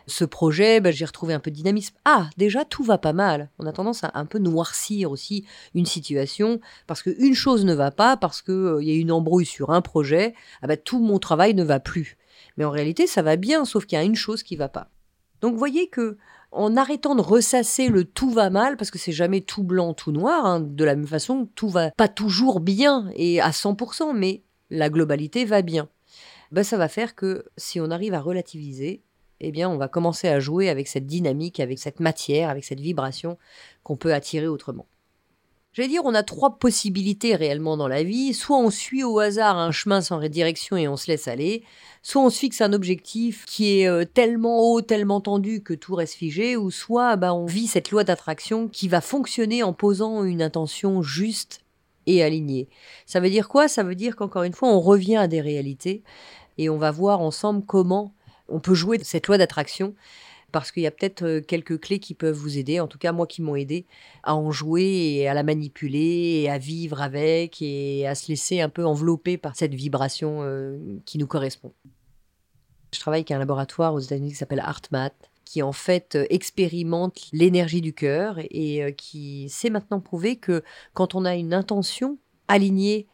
ce 0.06 0.24
projet, 0.24 0.80
bah, 0.80 0.90
j'ai 0.90 1.04
retrouvé 1.04 1.34
un 1.34 1.40
peu 1.40 1.50
de 1.50 1.56
dynamisme. 1.56 1.94
Ah, 2.06 2.30
déjà, 2.38 2.64
tout 2.64 2.82
va 2.82 2.96
pas 2.96 3.12
mal. 3.12 3.50
On 3.58 3.66
a 3.66 3.72
tendance 3.72 4.02
à 4.02 4.12
un 4.14 4.24
peu 4.24 4.38
noircir 4.38 5.10
aussi 5.10 5.44
une 5.74 5.84
situation, 5.84 6.58
parce 6.86 7.02
qu'une 7.02 7.34
chose 7.34 7.66
ne 7.66 7.74
va 7.74 7.90
pas, 7.90 8.16
parce 8.16 8.40
qu'il 8.40 8.54
euh, 8.54 8.82
y 8.82 8.90
a 8.90 8.94
une 8.94 9.12
embrouille 9.12 9.44
sur 9.44 9.70
un 9.70 9.82
projet, 9.82 10.34
ah 10.62 10.66
bah, 10.68 10.78
tout 10.78 11.00
mon 11.00 11.18
travail 11.18 11.52
ne 11.54 11.64
va 11.64 11.80
plus. 11.80 12.16
Mais 12.56 12.64
en 12.64 12.70
réalité, 12.70 13.06
ça 13.06 13.20
va 13.20 13.36
bien, 13.36 13.66
sauf 13.66 13.84
qu'il 13.84 13.98
y 13.98 14.00
a 14.00 14.04
une 14.04 14.16
chose 14.16 14.42
qui 14.42 14.56
va 14.56 14.68
pas. 14.68 14.88
Donc, 15.42 15.56
voyez 15.56 15.88
que 15.88 16.16
en 16.52 16.76
arrêtant 16.76 17.14
de 17.14 17.22
ressasser 17.22 17.88
le 17.88 18.04
tout 18.04 18.30
va 18.30 18.50
mal, 18.50 18.76
parce 18.76 18.90
que 18.90 18.98
c'est 18.98 19.12
jamais 19.12 19.40
tout 19.40 19.64
blanc, 19.64 19.94
tout 19.94 20.12
noir, 20.12 20.46
hein, 20.46 20.60
de 20.60 20.84
la 20.84 20.94
même 20.94 21.06
façon, 21.06 21.48
tout 21.54 21.68
va 21.68 21.90
pas 21.90 22.08
toujours 22.08 22.60
bien 22.60 23.10
et 23.16 23.40
à 23.40 23.50
100%, 23.50 24.12
mais 24.14 24.42
la 24.72 24.88
globalité 24.88 25.44
va 25.44 25.62
bien. 25.62 25.88
Ben, 26.50 26.64
ça 26.64 26.76
va 26.76 26.88
faire 26.88 27.14
que 27.14 27.44
si 27.56 27.80
on 27.80 27.90
arrive 27.90 28.14
à 28.14 28.20
relativiser, 28.20 29.02
eh 29.40 29.52
bien, 29.52 29.68
on 29.68 29.76
va 29.76 29.88
commencer 29.88 30.28
à 30.28 30.40
jouer 30.40 30.68
avec 30.68 30.88
cette 30.88 31.06
dynamique, 31.06 31.60
avec 31.60 31.78
cette 31.78 32.00
matière, 32.00 32.48
avec 32.48 32.64
cette 32.64 32.80
vibration 32.80 33.38
qu'on 33.82 33.96
peut 33.96 34.14
attirer 34.14 34.46
autrement. 34.46 34.86
J'allais 35.72 35.88
dire, 35.88 36.02
on 36.04 36.14
a 36.14 36.22
trois 36.22 36.58
possibilités 36.58 37.34
réellement 37.34 37.78
dans 37.78 37.88
la 37.88 38.02
vie. 38.02 38.34
Soit 38.34 38.58
on 38.58 38.68
suit 38.68 39.04
au 39.04 39.18
hasard 39.18 39.56
un 39.56 39.72
chemin 39.72 40.02
sans 40.02 40.20
direction 40.20 40.76
et 40.76 40.86
on 40.86 40.98
se 40.98 41.10
laisse 41.10 41.28
aller, 41.28 41.64
soit 42.02 42.22
on 42.22 42.28
se 42.28 42.38
fixe 42.38 42.60
un 42.60 42.74
objectif 42.74 43.46
qui 43.46 43.80
est 43.80 43.88
euh, 43.88 44.04
tellement 44.04 44.60
haut, 44.60 44.82
tellement 44.82 45.22
tendu 45.22 45.62
que 45.62 45.72
tout 45.72 45.94
reste 45.94 46.14
figé, 46.14 46.56
ou 46.56 46.70
soit 46.70 47.16
bah, 47.16 47.32
on 47.32 47.46
vit 47.46 47.66
cette 47.66 47.90
loi 47.90 48.04
d'attraction 48.04 48.68
qui 48.68 48.88
va 48.88 49.00
fonctionner 49.00 49.62
en 49.62 49.72
posant 49.72 50.24
une 50.24 50.42
intention 50.42 51.02
juste 51.02 51.61
et 52.06 52.22
aligné. 52.22 52.68
Ça 53.06 53.20
veut 53.20 53.30
dire 53.30 53.48
quoi? 53.48 53.68
Ça 53.68 53.82
veut 53.82 53.94
dire 53.94 54.16
qu'encore 54.16 54.42
une 54.42 54.52
fois, 54.52 54.68
on 54.68 54.80
revient 54.80 55.16
à 55.16 55.28
des 55.28 55.40
réalités 55.40 56.02
et 56.58 56.68
on 56.68 56.78
va 56.78 56.90
voir 56.90 57.20
ensemble 57.20 57.64
comment 57.64 58.14
on 58.48 58.60
peut 58.60 58.74
jouer 58.74 58.98
cette 59.02 59.26
loi 59.26 59.38
d'attraction 59.38 59.94
parce 60.52 60.70
qu'il 60.70 60.82
y 60.82 60.86
a 60.86 60.90
peut-être 60.90 61.24
euh, 61.24 61.40
quelques 61.40 61.80
clés 61.80 61.98
qui 61.98 62.14
peuvent 62.14 62.36
vous 62.36 62.58
aider, 62.58 62.78
en 62.78 62.86
tout 62.86 62.98
cas 62.98 63.12
moi 63.12 63.26
qui 63.26 63.40
m'ont 63.42 63.56
aidé 63.56 63.86
à 64.22 64.36
en 64.36 64.50
jouer 64.50 65.16
et 65.16 65.28
à 65.28 65.34
la 65.34 65.42
manipuler 65.42 66.42
et 66.42 66.50
à 66.50 66.58
vivre 66.58 67.00
avec 67.00 67.62
et 67.62 68.06
à 68.06 68.14
se 68.14 68.28
laisser 68.28 68.60
un 68.60 68.68
peu 68.68 68.84
envelopper 68.84 69.38
par 69.38 69.56
cette 69.56 69.74
vibration 69.74 70.40
euh, 70.42 70.78
qui 71.06 71.16
nous 71.16 71.26
correspond. 71.26 71.72
Je 72.94 73.00
travaille 73.00 73.20
avec 73.20 73.30
un 73.30 73.38
laboratoire 73.38 73.94
aux 73.94 74.00
États-Unis 74.00 74.30
qui 74.30 74.36
s'appelle 74.36 74.60
ArtMath 74.60 75.31
qui 75.44 75.62
en 75.62 75.72
fait 75.72 76.16
euh, 76.16 76.26
expérimente 76.30 77.28
l'énergie 77.32 77.80
du 77.80 77.92
cœur 77.92 78.38
et 78.50 78.82
euh, 78.82 78.90
qui 78.90 79.48
sait 79.48 79.70
maintenant 79.70 80.00
prouver 80.00 80.36
que 80.36 80.62
quand 80.94 81.14
on 81.14 81.24
a 81.24 81.34
une 81.34 81.54
intention 81.54 82.18
alignée 82.48 83.06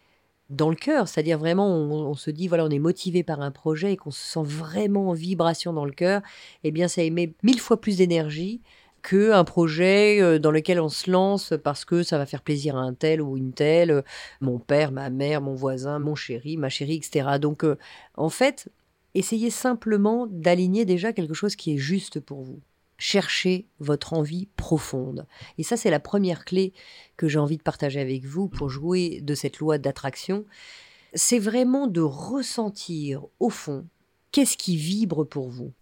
dans 0.50 0.70
le 0.70 0.76
cœur, 0.76 1.08
c'est-à-dire 1.08 1.38
vraiment 1.38 1.68
on, 1.68 2.14
se 2.14 2.30
dit 2.30 2.48
voilà 2.48 2.64
on 2.64 2.70
est 2.70 2.78
motivé 2.78 3.22
par 3.22 3.40
un 3.40 3.50
projet 3.50 3.92
et 3.92 3.96
qu'on 3.96 4.10
se 4.10 4.20
sent 4.20 4.42
vraiment 4.42 5.10
en 5.10 5.12
vibration 5.12 5.74
dans 5.74 5.84
le 5.84 5.92
cœur, 5.92 6.22
eh 6.64 6.70
bien 6.70 6.88
ça 6.88 7.02
émet 7.02 7.34
mille 7.42 7.60
fois 7.60 7.80
plus 7.80 7.98
d'énergie 7.98 8.62
qu'un 9.02 9.44
projet 9.44 10.20
euh, 10.22 10.38
dans 10.38 10.50
lequel 10.50 10.80
on 10.80 10.88
se 10.88 11.10
lance 11.10 11.52
parce 11.62 11.84
que 11.84 12.02
ça 12.02 12.18
va 12.18 12.26
faire 12.26 12.42
plaisir 12.42 12.76
à 12.76 12.80
un 12.80 12.94
tel 12.94 13.20
ou 13.20 13.36
une 13.36 13.52
telle, 13.52 14.02
mon 14.40 14.58
père, 14.58 14.90
ma 14.90 15.10
mère, 15.10 15.42
mon 15.42 15.54
voisin, 15.54 15.98
mon 15.98 16.14
chéri, 16.14 16.56
ma 16.56 16.70
chérie, 16.70 16.96
etc. 16.96 17.38
Donc 17.38 17.64
en 18.16 18.28
fait, 18.30 18.70
Essayez 19.18 19.50
simplement 19.50 20.28
d'aligner 20.30 20.84
déjà 20.84 21.12
quelque 21.12 21.34
chose 21.34 21.56
qui 21.56 21.74
est 21.74 21.76
juste 21.76 22.20
pour 22.20 22.44
vous. 22.44 22.60
Cherchez 22.98 23.66
votre 23.80 24.12
envie 24.12 24.46
profonde. 24.54 25.26
Et 25.58 25.64
ça, 25.64 25.76
c'est 25.76 25.90
la 25.90 25.98
première 25.98 26.44
clé 26.44 26.72
que 27.16 27.26
j'ai 27.26 27.40
envie 27.40 27.56
de 27.56 27.62
partager 27.62 27.98
avec 27.98 28.24
vous 28.24 28.46
pour 28.46 28.70
jouer 28.70 29.20
de 29.20 29.34
cette 29.34 29.58
loi 29.58 29.76
d'attraction. 29.76 30.44
C'est 31.14 31.40
vraiment 31.40 31.88
de 31.88 32.00
ressentir 32.00 33.26
au 33.40 33.50
fond 33.50 33.88
qu'est-ce 34.30 34.56
qui 34.56 34.76
vibre 34.76 35.26
pour 35.26 35.48
vous. 35.48 35.72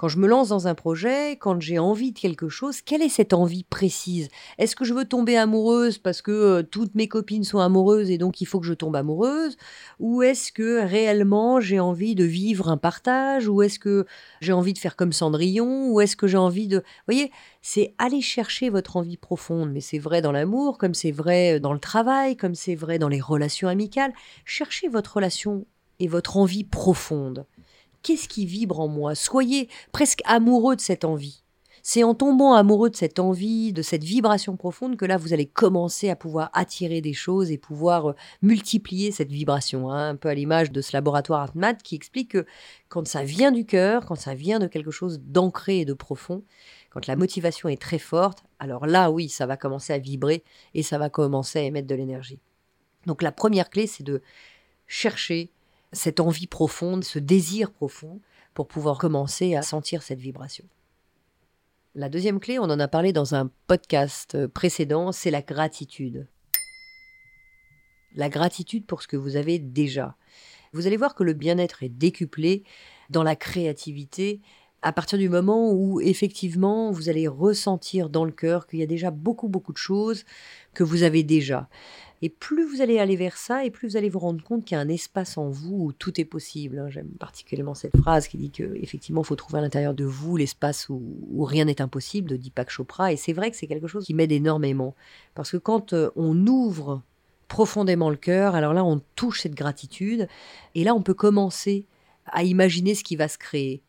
Quand 0.00 0.08
je 0.08 0.16
me 0.16 0.26
lance 0.26 0.48
dans 0.48 0.66
un 0.66 0.74
projet, 0.74 1.32
quand 1.32 1.60
j'ai 1.60 1.78
envie 1.78 2.12
de 2.12 2.18
quelque 2.18 2.48
chose, 2.48 2.80
quelle 2.80 3.02
est 3.02 3.10
cette 3.10 3.34
envie 3.34 3.64
précise? 3.64 4.30
Est-ce 4.56 4.74
que 4.74 4.86
je 4.86 4.94
veux 4.94 5.04
tomber 5.04 5.36
amoureuse 5.36 5.98
parce 5.98 6.22
que 6.22 6.30
euh, 6.30 6.62
toutes 6.62 6.94
mes 6.94 7.06
copines 7.06 7.44
sont 7.44 7.58
amoureuses 7.58 8.10
et 8.10 8.16
donc 8.16 8.40
il 8.40 8.46
faut 8.46 8.60
que 8.60 8.66
je 8.66 8.72
tombe 8.72 8.96
amoureuse? 8.96 9.58
Ou 9.98 10.22
est-ce 10.22 10.52
que 10.52 10.80
réellement 10.80 11.60
j'ai 11.60 11.80
envie 11.80 12.14
de 12.14 12.24
vivre 12.24 12.70
un 12.70 12.78
partage? 12.78 13.46
Ou 13.46 13.60
est-ce 13.60 13.78
que 13.78 14.06
j'ai 14.40 14.54
envie 14.54 14.72
de 14.72 14.78
faire 14.78 14.96
comme 14.96 15.12
Cendrillon? 15.12 15.90
Ou 15.90 16.00
est-ce 16.00 16.16
que 16.16 16.26
j'ai 16.26 16.38
envie 16.38 16.66
de... 16.66 16.78
Vous 16.78 16.82
voyez, 17.06 17.30
c'est 17.60 17.94
aller 17.98 18.22
chercher 18.22 18.70
votre 18.70 18.96
envie 18.96 19.18
profonde. 19.18 19.70
Mais 19.70 19.82
c'est 19.82 19.98
vrai 19.98 20.22
dans 20.22 20.32
l'amour, 20.32 20.78
comme 20.78 20.94
c'est 20.94 21.12
vrai 21.12 21.60
dans 21.60 21.74
le 21.74 21.78
travail, 21.78 22.38
comme 22.38 22.54
c'est 22.54 22.74
vrai 22.74 22.98
dans 22.98 23.08
les 23.08 23.20
relations 23.20 23.68
amicales. 23.68 24.14
Cherchez 24.46 24.88
votre 24.88 25.16
relation 25.16 25.66
et 25.98 26.08
votre 26.08 26.38
envie 26.38 26.64
profonde 26.64 27.44
qu'est-ce 28.02 28.28
qui 28.28 28.46
vibre 28.46 28.80
en 28.80 28.88
moi? 28.88 29.14
Soyez 29.14 29.68
presque 29.92 30.22
amoureux 30.24 30.76
de 30.76 30.80
cette 30.80 31.04
envie. 31.04 31.42
C'est 31.82 32.02
en 32.02 32.14
tombant 32.14 32.52
amoureux 32.52 32.90
de 32.90 32.96
cette 32.96 33.18
envie, 33.18 33.72
de 33.72 33.82
cette 33.82 34.04
vibration 34.04 34.56
profonde 34.56 34.96
que 34.96 35.04
là, 35.04 35.16
vous 35.16 35.32
allez 35.32 35.46
commencer 35.46 36.10
à 36.10 36.16
pouvoir 36.16 36.50
attirer 36.52 37.00
des 37.00 37.14
choses 37.14 37.50
et 37.50 37.58
pouvoir 37.58 38.10
euh, 38.10 38.14
multiplier 38.42 39.12
cette 39.12 39.30
vibration. 39.30 39.90
Hein, 39.90 40.10
un 40.10 40.16
peu 40.16 40.28
à 40.28 40.34
l'image 40.34 40.72
de 40.72 40.80
ce 40.82 40.92
laboratoire 40.92 41.42
Atmat 41.42 41.74
qui 41.74 41.94
explique 41.94 42.32
que 42.32 42.46
quand 42.88 43.06
ça 43.08 43.22
vient 43.22 43.50
du 43.50 43.64
cœur, 43.64 44.04
quand 44.04 44.16
ça 44.16 44.34
vient 44.34 44.58
de 44.58 44.66
quelque 44.66 44.90
chose 44.90 45.20
d'ancré 45.20 45.80
et 45.80 45.84
de 45.84 45.94
profond, 45.94 46.44
quand 46.90 47.06
la 47.06 47.16
motivation 47.16 47.68
est 47.68 47.80
très 47.80 47.98
forte, 47.98 48.44
alors 48.58 48.86
là, 48.86 49.10
oui, 49.10 49.28
ça 49.28 49.46
va 49.46 49.56
commencer 49.56 49.92
à 49.92 49.98
vibrer 49.98 50.44
et 50.74 50.82
ça 50.82 50.98
va 50.98 51.08
commencer 51.08 51.60
à 51.60 51.62
émettre 51.62 51.86
de 51.86 51.94
l'énergie. 51.94 52.40
Donc 53.06 53.22
la 53.22 53.32
première 53.32 53.70
clé, 53.70 53.86
c'est 53.86 54.02
de 54.02 54.20
chercher 54.86 55.50
cette 55.92 56.20
envie 56.20 56.46
profonde, 56.46 57.04
ce 57.04 57.18
désir 57.18 57.70
profond 57.70 58.20
pour 58.54 58.68
pouvoir 58.68 58.98
commencer 58.98 59.54
à 59.54 59.62
sentir 59.62 60.02
cette 60.02 60.20
vibration. 60.20 60.64
La 61.94 62.08
deuxième 62.08 62.38
clé, 62.38 62.58
on 62.58 62.64
en 62.64 62.78
a 62.78 62.88
parlé 62.88 63.12
dans 63.12 63.34
un 63.34 63.50
podcast 63.66 64.46
précédent, 64.48 65.10
c'est 65.10 65.30
la 65.30 65.42
gratitude. 65.42 66.28
La 68.14 68.28
gratitude 68.28 68.86
pour 68.86 69.02
ce 69.02 69.08
que 69.08 69.16
vous 69.16 69.36
avez 69.36 69.58
déjà. 69.58 70.16
Vous 70.72 70.86
allez 70.86 70.96
voir 70.96 71.16
que 71.16 71.24
le 71.24 71.32
bien-être 71.32 71.82
est 71.82 71.88
décuplé 71.88 72.62
dans 73.08 73.24
la 73.24 73.34
créativité 73.34 74.40
à 74.82 74.92
partir 74.92 75.18
du 75.18 75.28
moment 75.28 75.72
où 75.72 76.00
effectivement 76.00 76.90
vous 76.90 77.08
allez 77.08 77.28
ressentir 77.28 78.08
dans 78.08 78.24
le 78.24 78.32
cœur 78.32 78.66
qu'il 78.66 78.78
y 78.78 78.82
a 78.82 78.86
déjà 78.86 79.10
beaucoup 79.10 79.48
beaucoup 79.48 79.72
de 79.72 79.78
choses 79.78 80.24
que 80.74 80.84
vous 80.84 81.02
avez 81.02 81.22
déjà. 81.22 81.68
Et 82.22 82.28
plus 82.28 82.64
vous 82.64 82.82
allez 82.82 82.98
aller 82.98 83.16
vers 83.16 83.36
ça, 83.36 83.64
et 83.64 83.70
plus 83.70 83.88
vous 83.88 83.96
allez 83.96 84.10
vous 84.10 84.18
rendre 84.18 84.44
compte 84.44 84.64
qu'il 84.64 84.74
y 84.74 84.78
a 84.78 84.80
un 84.82 84.88
espace 84.88 85.38
en 85.38 85.48
vous 85.48 85.86
où 85.86 85.92
tout 85.92 86.20
est 86.20 86.26
possible. 86.26 86.78
Hein. 86.78 86.90
J'aime 86.90 87.08
particulièrement 87.18 87.74
cette 87.74 87.96
phrase 87.96 88.28
qui 88.28 88.36
dit 88.36 88.50
qu'effectivement, 88.50 89.22
il 89.22 89.26
faut 89.26 89.36
trouver 89.36 89.60
à 89.60 89.62
l'intérieur 89.62 89.94
de 89.94 90.04
vous 90.04 90.36
l'espace 90.36 90.90
où, 90.90 91.00
rien 91.44 91.64
n'est 91.64 91.80
impossible, 91.80 92.28
de 92.28 92.36
Deepak 92.36 92.68
Chopra. 92.68 93.12
Et 93.12 93.16
c'est 93.16 93.32
vrai 93.32 93.50
que 93.50 93.56
c'est 93.56 93.66
quelque 93.66 93.86
chose 93.86 94.04
qui 94.04 94.12
m'aide 94.12 94.32
énormément. 94.32 94.94
Parce 95.34 95.50
que 95.50 95.56
quand 95.56 95.94
euh, 95.94 96.10
on 96.14 96.46
ouvre 96.46 97.00
profondément 97.48 98.10
le 98.10 98.16
cœur, 98.16 98.54
alors 98.54 98.74
là, 98.74 98.84
on 98.84 99.00
touche 99.16 99.40
cette 99.40 99.54
gratitude. 99.54 100.28
Et 100.74 100.84
là, 100.84 100.94
on 100.94 101.02
peut 101.02 101.14
commencer 101.14 101.86
à 102.26 102.44
imaginer 102.44 102.94
ce 102.94 103.02
qui 103.02 103.16
va 103.16 103.28
se 103.28 103.38
créer. 103.38 103.82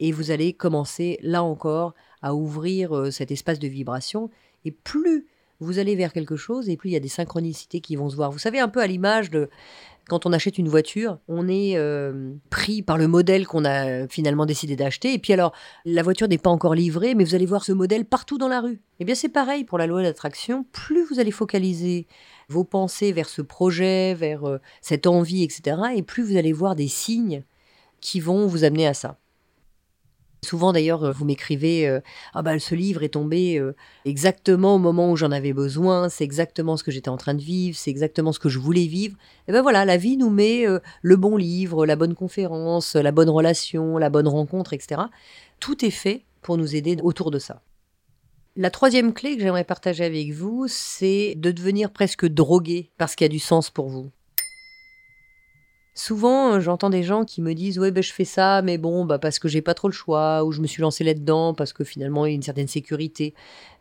Et 0.00 0.12
vous 0.12 0.30
allez 0.30 0.52
commencer, 0.52 1.18
là 1.22 1.42
encore, 1.42 1.94
à 2.20 2.34
ouvrir 2.34 2.94
euh, 2.94 3.10
cet 3.10 3.30
espace 3.30 3.58
de 3.58 3.68
vibration. 3.68 4.28
Et 4.66 4.70
plus 4.70 5.26
vous 5.60 5.78
allez 5.78 5.94
vers 5.94 6.12
quelque 6.12 6.36
chose 6.36 6.68
et 6.68 6.76
plus 6.76 6.90
il 6.90 6.92
y 6.94 6.96
a 6.96 7.00
des 7.00 7.08
synchronicités 7.08 7.80
qui 7.80 7.96
vont 7.96 8.08
se 8.08 8.16
voir. 8.16 8.30
Vous 8.30 8.38
savez, 8.38 8.58
un 8.58 8.68
peu 8.68 8.80
à 8.80 8.86
l'image 8.86 9.30
de 9.30 9.48
quand 10.08 10.26
on 10.26 10.32
achète 10.32 10.58
une 10.58 10.68
voiture, 10.68 11.18
on 11.28 11.46
est 11.46 11.76
euh, 11.76 12.32
pris 12.50 12.82
par 12.82 12.98
le 12.98 13.06
modèle 13.06 13.46
qu'on 13.46 13.64
a 13.64 14.08
finalement 14.08 14.44
décidé 14.44 14.74
d'acheter. 14.74 15.14
Et 15.14 15.18
puis 15.18 15.32
alors, 15.32 15.52
la 15.84 16.02
voiture 16.02 16.26
n'est 16.26 16.36
pas 16.36 16.50
encore 16.50 16.74
livrée, 16.74 17.14
mais 17.14 17.22
vous 17.22 17.36
allez 17.36 17.46
voir 17.46 17.64
ce 17.64 17.70
modèle 17.70 18.04
partout 18.04 18.36
dans 18.36 18.48
la 18.48 18.60
rue. 18.60 18.80
Eh 18.98 19.04
bien, 19.04 19.14
c'est 19.14 19.28
pareil 19.28 19.62
pour 19.62 19.78
la 19.78 19.86
loi 19.86 20.02
d'attraction. 20.02 20.66
Plus 20.72 21.04
vous 21.04 21.20
allez 21.20 21.30
focaliser 21.30 22.08
vos 22.48 22.64
pensées 22.64 23.12
vers 23.12 23.28
ce 23.28 23.40
projet, 23.40 24.14
vers 24.14 24.48
euh, 24.48 24.58
cette 24.80 25.06
envie, 25.06 25.44
etc., 25.44 25.76
et 25.94 26.02
plus 26.02 26.24
vous 26.24 26.36
allez 26.36 26.52
voir 26.52 26.74
des 26.74 26.88
signes 26.88 27.44
qui 28.00 28.18
vont 28.18 28.48
vous 28.48 28.64
amener 28.64 28.88
à 28.88 28.94
ça. 28.94 29.19
Souvent 30.42 30.72
d'ailleurs, 30.72 31.04
euh, 31.04 31.12
vous 31.12 31.24
m'écrivez 31.24 31.86
euh, 31.86 32.00
Ah 32.32 32.42
bah 32.42 32.58
ce 32.58 32.74
livre 32.74 33.02
est 33.02 33.10
tombé 33.10 33.58
euh, 33.58 33.74
exactement 34.04 34.76
au 34.76 34.78
moment 34.78 35.10
où 35.10 35.16
j'en 35.16 35.32
avais 35.32 35.52
besoin, 35.52 36.08
c'est 36.08 36.24
exactement 36.24 36.76
ce 36.76 36.84
que 36.84 36.90
j'étais 36.90 37.10
en 37.10 37.18
train 37.18 37.34
de 37.34 37.42
vivre, 37.42 37.76
c'est 37.76 37.90
exactement 37.90 38.32
ce 38.32 38.38
que 38.38 38.48
je 38.48 38.58
voulais 38.58 38.86
vivre. 38.86 39.16
Et 39.48 39.52
ben 39.52 39.62
voilà, 39.62 39.84
la 39.84 39.96
vie 39.96 40.16
nous 40.16 40.30
met 40.30 40.64
le 41.02 41.16
bon 41.16 41.36
livre, 41.36 41.84
la 41.84 41.96
bonne 41.96 42.14
conférence, 42.14 42.94
la 42.94 43.12
bonne 43.12 43.28
relation, 43.28 43.98
la 43.98 44.10
bonne 44.10 44.28
rencontre, 44.28 44.72
etc. 44.72 45.02
Tout 45.58 45.84
est 45.84 45.90
fait 45.90 46.24
pour 46.40 46.56
nous 46.56 46.74
aider 46.74 46.96
autour 47.02 47.30
de 47.30 47.38
ça. 47.38 47.62
La 48.56 48.70
troisième 48.70 49.12
clé 49.12 49.36
que 49.36 49.42
j'aimerais 49.42 49.64
partager 49.64 50.04
avec 50.04 50.32
vous, 50.32 50.66
c'est 50.68 51.34
de 51.36 51.50
devenir 51.50 51.90
presque 51.90 52.26
drogué 52.26 52.90
parce 52.98 53.14
qu'il 53.14 53.24
y 53.24 53.26
a 53.26 53.28
du 53.28 53.38
sens 53.38 53.70
pour 53.70 53.88
vous. 53.88 54.10
Souvent, 55.94 56.54
euh, 56.54 56.60
j'entends 56.60 56.88
des 56.90 57.02
gens 57.02 57.24
qui 57.24 57.42
me 57.42 57.52
disent 57.52 57.78
ouais 57.78 57.90
ben 57.90 58.02
je 58.02 58.12
fais 58.12 58.24
ça, 58.24 58.62
mais 58.62 58.78
bon 58.78 59.04
bah 59.04 59.18
parce 59.18 59.38
que 59.38 59.48
j'ai 59.48 59.60
pas 59.60 59.74
trop 59.74 59.88
le 59.88 59.92
choix 59.92 60.44
ou 60.44 60.52
je 60.52 60.60
me 60.60 60.66
suis 60.66 60.82
lancé 60.82 61.02
là-dedans 61.02 61.52
parce 61.52 61.72
que 61.72 61.82
finalement 61.84 62.26
il 62.26 62.30
y 62.30 62.32
a 62.32 62.36
une 62.36 62.42
certaine 62.42 62.68
sécurité. 62.68 63.34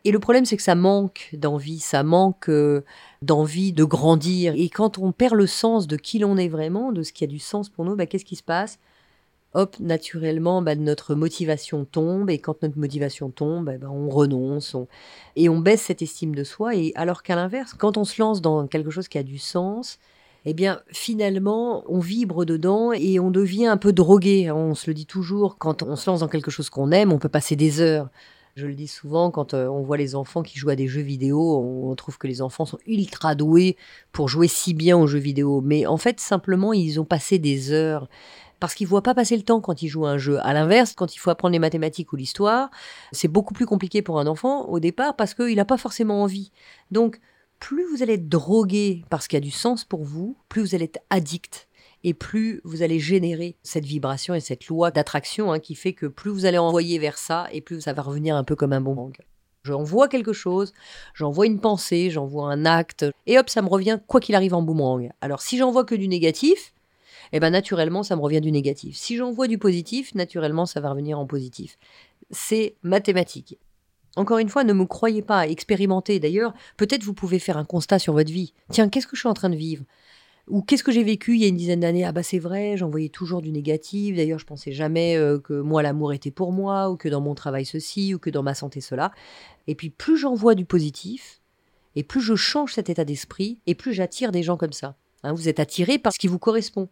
Et 0.06 0.12
le 0.12 0.20
problème 0.20 0.46
c'est 0.46 0.58
que 0.58 0.64
ça 0.64 0.76
manque 0.76 1.30
d'envie, 1.34 1.80
ça 1.80 2.04
manque 2.04 2.50
euh, 2.50 2.84
d'envie 3.22 3.74
de 3.74 3.84
grandir. 3.84 4.54
Et 4.56 4.70
quand 4.70 4.98
on 4.98 5.12
perd 5.12 5.36
le 5.36 5.48
sens 5.48 5.88
de 5.88 5.98
qui 5.98 6.20
l'on 6.20 6.38
est 6.38 6.48
vraiment, 6.48 6.92
de 6.92 7.04
ce 7.04 7.14
qui 7.14 7.24
a 7.24 7.28
du 7.28 7.40
sens 7.40 7.70
pour 7.70 7.86
nous, 7.86 7.96
bah, 7.96 8.06
qu'est-ce 8.08 8.26
qui 8.26 8.36
se 8.36 8.44
passe? 8.44 8.80
Hop, 9.56 9.78
naturellement, 9.80 10.62
bah, 10.62 10.76
notre 10.76 11.16
motivation 11.16 11.86
tombe, 11.86 12.30
et 12.30 12.38
quand 12.40 12.62
notre 12.62 12.78
motivation 12.78 13.32
tombe, 13.32 13.66
bah, 13.80 13.88
on 13.90 14.10
renonce, 14.10 14.76
et 15.36 15.50
on 15.50 15.58
baisse 15.60 15.82
cette 15.84 16.02
estime 16.04 16.36
de 16.36 16.44
soi. 16.44 16.76
Et 16.76 16.92
alors 16.96 17.24
qu'à 17.24 17.36
l'inverse, 17.36 17.74
quand 17.74 17.98
on 17.98 18.04
se 18.04 18.22
lance 18.22 18.42
dans 18.42 18.68
quelque 18.68 18.92
chose 18.92 19.08
qui 19.08 19.18
a 19.18 19.24
du 19.24 19.40
sens, 19.40 19.98
eh 20.46 20.54
bien 20.54 20.82
finalement 20.92 21.84
on 21.88 22.00
vibre 22.00 22.46
dedans 22.46 22.92
et 22.94 23.20
on 23.20 23.32
devient 23.32 23.68
un 23.68 23.78
peu 23.78 23.94
drogué. 23.94 24.52
On 24.52 24.76
se 24.76 24.90
le 24.90 24.94
dit 24.94 25.06
toujours, 25.06 25.58
quand 25.58 25.84
on 25.84 25.96
se 25.96 26.10
lance 26.10 26.22
dans 26.22 26.28
quelque 26.28 26.52
chose 26.52 26.70
qu'on 26.70 26.92
aime, 26.92 27.12
on 27.12 27.20
peut 27.20 27.30
passer 27.30 27.56
des 27.56 27.82
heures. 27.82 28.10
Je 28.56 28.68
le 28.68 28.74
dis 28.74 28.88
souvent 28.88 29.32
quand 29.32 29.54
euh, 29.54 29.68
on 29.68 29.84
voit 29.84 29.98
les 29.98 30.16
enfants 30.16 30.44
qui 30.44 30.60
jouent 30.60 30.70
à 30.70 30.76
des 30.76 30.88
jeux 30.88 31.02
vidéo, 31.02 31.40
on 31.40 31.96
trouve 31.96 32.18
que 32.18 32.28
les 32.28 32.42
enfants 32.42 32.66
sont 32.66 32.80
ultra 32.86 33.36
doués 33.36 33.78
pour 34.12 34.28
jouer 34.28 34.48
si 34.48 34.74
bien 34.74 34.98
aux 34.98 35.08
jeux 35.08 35.20
vidéo. 35.20 35.62
Mais 35.62 35.86
en 35.86 35.98
fait, 35.98 36.20
simplement, 36.20 36.74
ils 36.74 37.00
ont 37.00 37.06
passé 37.06 37.40
des 37.40 37.72
heures 37.72 38.10
parce 38.60 38.76
qu'ils 38.76 38.86
ne 38.86 38.90
voient 38.90 39.04
pas 39.04 39.16
passer 39.16 39.38
le 39.38 39.44
temps 39.44 39.62
quand 39.62 39.82
ils 39.82 39.88
jouent 39.88 40.06
à 40.06 40.12
un 40.12 40.18
jeu. 40.18 40.40
À 40.46 40.54
l'inverse, 40.54 40.94
quand 40.94 41.16
il 41.16 41.20
faut 41.20 41.30
apprendre 41.30 41.54
les 41.54 41.60
mathématiques 41.60 42.12
ou 42.12 42.18
l'histoire, 42.18 42.70
c'est 43.12 43.28
beaucoup 43.28 43.54
plus 43.54 43.66
compliqué 43.66 44.02
pour 44.02 44.20
un 44.20 44.28
enfant 44.28 44.68
au 44.68 44.80
départ 44.80 45.16
parce 45.16 45.34
qu'il 45.34 45.56
n'a 45.56 45.66
pas 45.66 45.78
forcément 45.78 46.22
envie. 46.24 46.52
Donc, 46.92 47.20
plus 47.60 47.86
vous 47.92 48.04
allez 48.04 48.14
être 48.14 48.30
drogué 48.30 49.04
parce 49.10 49.28
qu'il 49.28 49.38
y 49.38 49.42
a 49.42 49.46
du 49.46 49.52
sens 49.52 49.84
pour 49.84 50.04
vous, 50.04 50.38
plus 50.48 50.62
vous 50.62 50.76
allez 50.76 50.86
être 50.86 51.02
addict 51.10 51.68
et 52.04 52.14
plus 52.14 52.62
vous 52.64 52.82
allez 52.82 53.00
générer 53.00 53.58
cette 53.64 53.86
vibration 53.86 54.34
et 54.34 54.40
cette 54.40 54.68
loi 54.68 54.92
d'attraction 54.92 55.52
hein, 55.52 55.60
qui 55.60 55.76
fait 55.76 55.94
que 55.94 56.06
plus 56.06 56.32
vous 56.32 56.46
allez 56.46 56.58
envoyer 56.58 56.98
vers 57.00 57.18
ça 57.18 57.48
et 57.52 57.62
plus 57.62 57.82
ça 57.82 57.94
va 57.94 58.02
revenir 58.02 58.36
un 58.36 58.44
peu 58.44 58.56
comme 58.56 58.74
un 58.74 58.82
boomerang. 58.82 59.16
J'envoie 59.64 60.08
quelque 60.08 60.32
chose, 60.32 60.74
j'envoie 61.14 61.46
une 61.46 61.60
pensée, 61.60 62.10
j'envoie 62.10 62.50
un 62.50 62.66
acte, 62.66 63.06
et 63.28 63.38
hop, 63.38 63.50
ça 63.50 63.62
me 63.62 63.68
revient 63.68 64.00
quoi 64.08 64.22
qu'il 64.22 64.36
arrive 64.36 64.54
en 64.54 64.62
boomerang. 64.62 65.12
Alors 65.20 65.42
si 65.42 65.58
j'envoie 65.58 65.84
que 65.84 65.96
du 65.96 66.08
négatif, 66.08 66.74
eh 67.34 67.40
ben 67.40 67.50
naturellement 67.50 68.04
ça 68.04 68.16
me 68.16 68.22
revient 68.22 68.42
du 68.42 68.52
négatif. 68.52 68.96
Si 68.96 69.18
j'envoie 69.18 69.48
du 69.48 69.58
positif, 69.58 70.16
naturellement 70.16 70.66
ça 70.66 70.80
va 70.80 70.92
revenir 70.92 71.20
en 71.20 71.26
positif. 71.26 71.78
C'est 72.32 72.76
mathématique. 72.84 73.60
Encore 74.20 74.40
une 74.40 74.50
fois, 74.50 74.66
ne 74.66 74.74
me 74.74 74.84
croyez 74.84 75.22
pas, 75.22 75.48
expérimentez. 75.48 76.20
D'ailleurs, 76.20 76.54
peut-être 76.76 77.06
vous 77.06 77.14
pouvez 77.14 77.40
faire 77.40 77.56
un 77.56 77.64
constat 77.64 78.00
sur 78.00 78.12
votre 78.12 78.30
vie. 78.30 78.54
Tiens, 78.70 78.90
qu'est-ce 78.90 79.08
que 79.08 79.16
je 79.16 79.22
suis 79.22 79.30
en 79.30 79.34
train 79.34 79.50
de 79.50 79.56
vivre? 79.56 79.86
Ou 80.50 80.62
qu'est-ce 80.62 80.84
que 80.84 80.92
j'ai 80.92 81.06
vécu 81.06 81.36
il 81.36 81.42
y 81.42 81.46
a 81.46 81.48
une 81.48 81.56
dizaine 81.56 81.80
d'années? 81.80 82.04
Ah 82.04 82.12
bah 82.12 82.22
c'est 82.22 82.38
vrai, 82.38 82.76
j'envoyais 82.76 83.08
toujours 83.08 83.42
du 83.42 83.50
négatif. 83.54 84.18
D'ailleurs, 84.18 84.38
je 84.38 84.46
pensais 84.46 84.74
jamais 84.74 85.16
euh, 85.16 85.40
que 85.40 85.54
moi 85.54 85.82
l'amour 85.84 86.12
était 86.12 86.32
pour 86.32 86.52
moi, 86.52 86.90
ou 86.90 86.98
que 86.98 87.08
dans 87.08 87.22
mon 87.22 87.34
travail 87.34 87.64
ceci, 87.66 88.14
ou 88.14 88.20
que 88.20 88.30
dans 88.30 88.44
ma 88.44 88.56
santé 88.56 88.82
cela. 88.82 89.14
Et 89.68 89.76
puis 89.76 89.90
plus 89.90 90.18
j'envoie 90.18 90.54
du 90.54 90.66
positif, 90.66 91.40
et 91.96 92.04
plus 92.04 92.20
je 92.20 92.36
change 92.36 92.74
cet 92.74 92.90
état 92.90 93.06
d'esprit, 93.06 93.60
et 93.68 93.76
plus 93.76 93.94
j'attire 93.94 94.34
des 94.34 94.44
gens 94.44 94.58
comme 94.58 94.74
ça. 94.74 94.98
Hein, 95.24 95.32
vous 95.32 95.48
êtes 95.48 95.62
attiré 95.62 95.98
par 95.98 96.12
ce 96.12 96.20
qui 96.20 96.28
vous 96.28 96.40
correspond. 96.40 96.90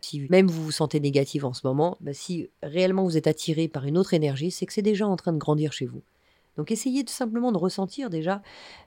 Si 0.00 0.26
même 0.30 0.46
vous 0.46 0.64
vous 0.64 0.72
sentez 0.72 0.98
négatif 0.98 1.44
en 1.44 1.52
ce 1.52 1.66
moment, 1.66 1.98
bah, 2.00 2.14
si 2.14 2.48
réellement 2.62 3.04
vous 3.04 3.18
êtes 3.18 3.26
attiré 3.26 3.68
par 3.68 3.84
une 3.84 3.98
autre 3.98 4.14
énergie, 4.14 4.50
c'est 4.50 4.64
que 4.64 4.72
c'est 4.72 4.80
déjà 4.80 5.06
en 5.06 5.16
train 5.16 5.34
de 5.34 5.38
grandir 5.38 5.74
chez 5.74 5.84
vous. 5.84 6.00
Donc 6.56 6.70
essayez 6.70 7.04
tout 7.04 7.12
simplement 7.12 7.52
de 7.52 7.58
ressentir 7.58 8.10
déjà 8.10 8.42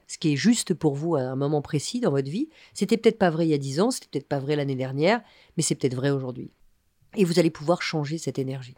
ce 0.08 0.18
qui 0.18 0.34
est 0.34 0.36
juste 0.36 0.74
pour 0.74 0.96
vous 0.96 1.16
à 1.16 1.22
un 1.22 1.36
moment 1.36 1.62
précis 1.62 2.00
dans 2.00 2.12
votre 2.12 2.30
vie. 2.30 2.50
C'était 2.74 2.98
peut-être 2.98 3.18
pas 3.18 3.30
vrai 3.30 3.48
il 3.48 3.50
y 3.50 3.54
a 3.54 3.58
dix 3.58 3.80
ans, 3.80 3.92
c'était 3.92 4.08
peut-être 4.12 4.28
pas 4.28 4.40
vrai 4.40 4.56
l'année 4.56 4.76
dernière, 4.76 5.22
mais 5.58 5.64
c'est 5.64 5.76
peut-être 5.76 5.96
vrai 5.96 6.10
aujourd'hui. 6.10 6.52
Et 7.16 7.26
vous 7.26 7.40
allez 7.40 7.52
pouvoir 7.52 7.82
changer 7.82 8.18
cette 8.18 8.40
énergie. 8.40 8.76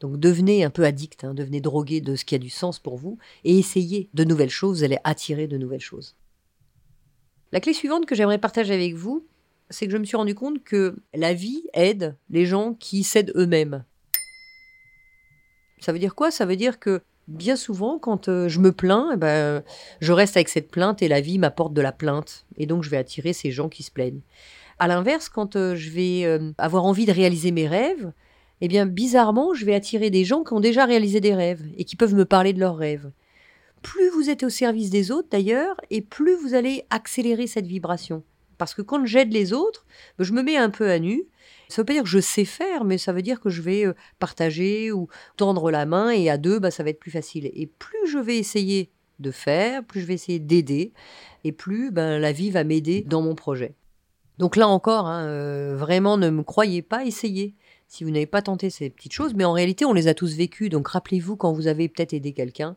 Donc 0.00 0.18
devenez 0.18 0.62
un 0.62 0.70
peu 0.70 0.84
addict, 0.84 1.24
hein, 1.24 1.34
devenez 1.34 1.60
drogué 1.60 2.00
de 2.00 2.16
ce 2.16 2.24
qui 2.24 2.34
a 2.34 2.38
du 2.38 2.50
sens 2.50 2.78
pour 2.78 2.96
vous 2.96 3.18
et 3.44 3.58
essayez 3.58 4.10
de 4.14 4.24
nouvelles 4.24 4.50
choses, 4.50 4.78
vous 4.78 4.84
allez 4.84 4.98
attirer 5.04 5.46
de 5.46 5.56
nouvelles 5.56 5.80
choses. 5.80 6.14
La 7.50 7.60
clé 7.60 7.72
suivante 7.72 8.04
que 8.04 8.14
j'aimerais 8.14 8.38
partager 8.38 8.74
avec 8.74 8.94
vous, 8.94 9.26
c'est 9.70 9.86
que 9.86 9.92
je 9.92 9.98
me 9.98 10.04
suis 10.04 10.16
rendu 10.16 10.34
compte 10.34 10.62
que 10.64 10.96
la 11.14 11.32
vie 11.32 11.64
aide 11.72 12.16
les 12.30 12.46
gens 12.46 12.74
qui 12.74 13.02
s'aident 13.04 13.32
eux-mêmes. 13.36 13.84
Ça 15.80 15.92
veut 15.92 15.98
dire 15.98 16.14
quoi? 16.14 16.30
Ça 16.30 16.44
veut 16.44 16.56
dire 16.56 16.78
que 16.78 17.02
bien 17.28 17.56
souvent, 17.56 17.98
quand 17.98 18.28
euh, 18.28 18.48
je 18.48 18.58
me 18.58 18.72
plains, 18.72 19.10
eh 19.14 19.16
ben, 19.16 19.62
je 20.00 20.12
reste 20.12 20.36
avec 20.36 20.48
cette 20.48 20.70
plainte 20.70 21.02
et 21.02 21.08
la 21.08 21.20
vie 21.20 21.38
m'apporte 21.38 21.74
de 21.74 21.82
la 21.82 21.92
plainte. 21.92 22.46
Et 22.56 22.66
donc, 22.66 22.82
je 22.82 22.90
vais 22.90 22.96
attirer 22.96 23.32
ces 23.32 23.50
gens 23.50 23.68
qui 23.68 23.82
se 23.82 23.90
plaignent. 23.90 24.22
À 24.78 24.88
l'inverse, 24.88 25.28
quand 25.28 25.54
euh, 25.56 25.76
je 25.76 25.90
vais 25.90 26.24
euh, 26.24 26.52
avoir 26.58 26.84
envie 26.84 27.06
de 27.06 27.12
réaliser 27.12 27.52
mes 27.52 27.68
rêves, 27.68 28.12
eh 28.60 28.68
bien, 28.68 28.86
bizarrement, 28.86 29.54
je 29.54 29.64
vais 29.64 29.74
attirer 29.74 30.10
des 30.10 30.24
gens 30.24 30.42
qui 30.42 30.54
ont 30.54 30.60
déjà 30.60 30.84
réalisé 30.84 31.20
des 31.20 31.34
rêves 31.34 31.62
et 31.76 31.84
qui 31.84 31.96
peuvent 31.96 32.14
me 32.14 32.24
parler 32.24 32.52
de 32.52 32.60
leurs 32.60 32.76
rêves. 32.76 33.10
Plus 33.82 34.08
vous 34.10 34.30
êtes 34.30 34.42
au 34.42 34.48
service 34.48 34.90
des 34.90 35.12
autres, 35.12 35.28
d'ailleurs, 35.30 35.80
et 35.90 36.00
plus 36.00 36.34
vous 36.34 36.54
allez 36.54 36.84
accélérer 36.90 37.46
cette 37.46 37.66
vibration. 37.66 38.24
Parce 38.58 38.74
que 38.74 38.82
quand 38.82 39.06
j'aide 39.06 39.32
les 39.32 39.52
autres, 39.52 39.86
je 40.18 40.32
me 40.32 40.42
mets 40.42 40.56
un 40.56 40.70
peu 40.70 40.90
à 40.90 40.98
nu. 40.98 41.24
Ça 41.68 41.82
veut 41.82 41.86
pas 41.86 41.92
dire 41.92 42.02
que 42.02 42.08
je 42.08 42.18
sais 42.18 42.44
faire, 42.44 42.84
mais 42.84 42.98
ça 42.98 43.12
veut 43.12 43.22
dire 43.22 43.40
que 43.40 43.50
je 43.50 43.62
vais 43.62 43.86
euh, 43.86 43.94
partager 44.18 44.90
ou 44.90 45.08
tendre 45.36 45.70
la 45.70 45.86
main 45.86 46.10
et 46.10 46.28
à 46.28 46.38
deux, 46.38 46.58
ben, 46.58 46.70
ça 46.70 46.82
va 46.82 46.90
être 46.90 47.00
plus 47.00 47.10
facile. 47.10 47.50
Et 47.54 47.66
plus 47.66 48.10
je 48.10 48.18
vais 48.18 48.36
essayer 48.38 48.90
de 49.18 49.30
faire, 49.30 49.84
plus 49.84 50.00
je 50.00 50.06
vais 50.06 50.14
essayer 50.14 50.38
d'aider, 50.38 50.92
et 51.44 51.52
plus 51.52 51.90
ben, 51.90 52.18
la 52.18 52.32
vie 52.32 52.50
va 52.50 52.64
m'aider 52.64 53.04
dans 53.06 53.22
mon 53.22 53.34
projet. 53.34 53.74
Donc 54.38 54.56
là 54.56 54.68
encore, 54.68 55.06
hein, 55.06 55.24
euh, 55.24 55.76
vraiment, 55.76 56.16
ne 56.16 56.30
me 56.30 56.42
croyez 56.42 56.82
pas, 56.82 57.04
essayez. 57.04 57.54
Si 57.88 58.04
vous 58.04 58.10
n'avez 58.10 58.26
pas 58.26 58.42
tenté 58.42 58.70
ces 58.70 58.90
petites 58.90 59.12
choses, 59.12 59.34
mais 59.34 59.44
en 59.44 59.52
réalité, 59.52 59.84
on 59.84 59.94
les 59.94 60.08
a 60.08 60.14
tous 60.14 60.36
vécues. 60.36 60.68
Donc 60.68 60.88
rappelez-vous 60.88 61.36
quand 61.36 61.52
vous 61.52 61.66
avez 61.66 61.88
peut-être 61.88 62.12
aidé 62.12 62.32
quelqu'un 62.32 62.76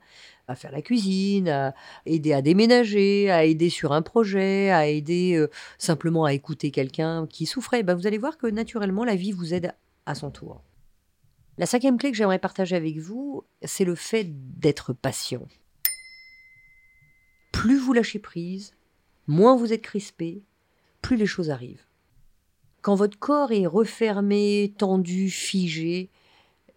à 0.51 0.55
faire 0.55 0.72
la 0.72 0.81
cuisine, 0.81 1.50
à 1.50 1.74
aider 2.05 2.34
à 2.34 2.41
déménager, 2.41 3.31
à 3.31 3.46
aider 3.46 3.70
sur 3.70 3.93
un 3.93 4.01
projet, 4.01 4.70
à 4.72 4.88
aider 4.88 5.43
simplement 5.77 6.25
à 6.25 6.34
écouter 6.34 6.72
quelqu'un 6.72 7.27
qui 7.27 7.46
souffrait. 7.46 7.84
Ben, 7.84 7.96
vous 7.96 8.08
allez 8.08 8.17
voir 8.17 8.38
que 8.38 8.48
naturellement, 8.48 9.03
la 9.03 9.15
vie 9.15 9.31
vous 9.31 9.53
aide 9.53 9.74
à 10.05 10.15
son 10.15 10.31
tour. 10.31 10.62
La 11.58 11.65
cinquième 11.65 11.98
clé 11.98 12.12
que 12.12 12.17
j'aimerais 12.17 12.39
partager 12.39 12.75
avec 12.75 12.98
vous, 12.98 13.43
c'est 13.62 13.86
le 13.86 13.96
fait 13.96 14.25
d'être 14.60 14.93
patient. 14.93 15.48
Plus 17.51 17.77
vous 17.77 17.93
lâchez 17.93 18.20
prise, 18.20 18.74
moins 19.27 19.55
vous 19.55 19.74
êtes 19.74 19.81
crispé, 19.81 20.43
plus 21.01 21.17
les 21.17 21.25
choses 21.25 21.50
arrivent. 21.50 21.86
Quand 22.81 22.96
votre 22.96 23.20
corps 23.20 23.51
est 23.51 23.67
refermé, 23.67 24.74
tendu, 24.77 25.29
figé, 25.29 26.10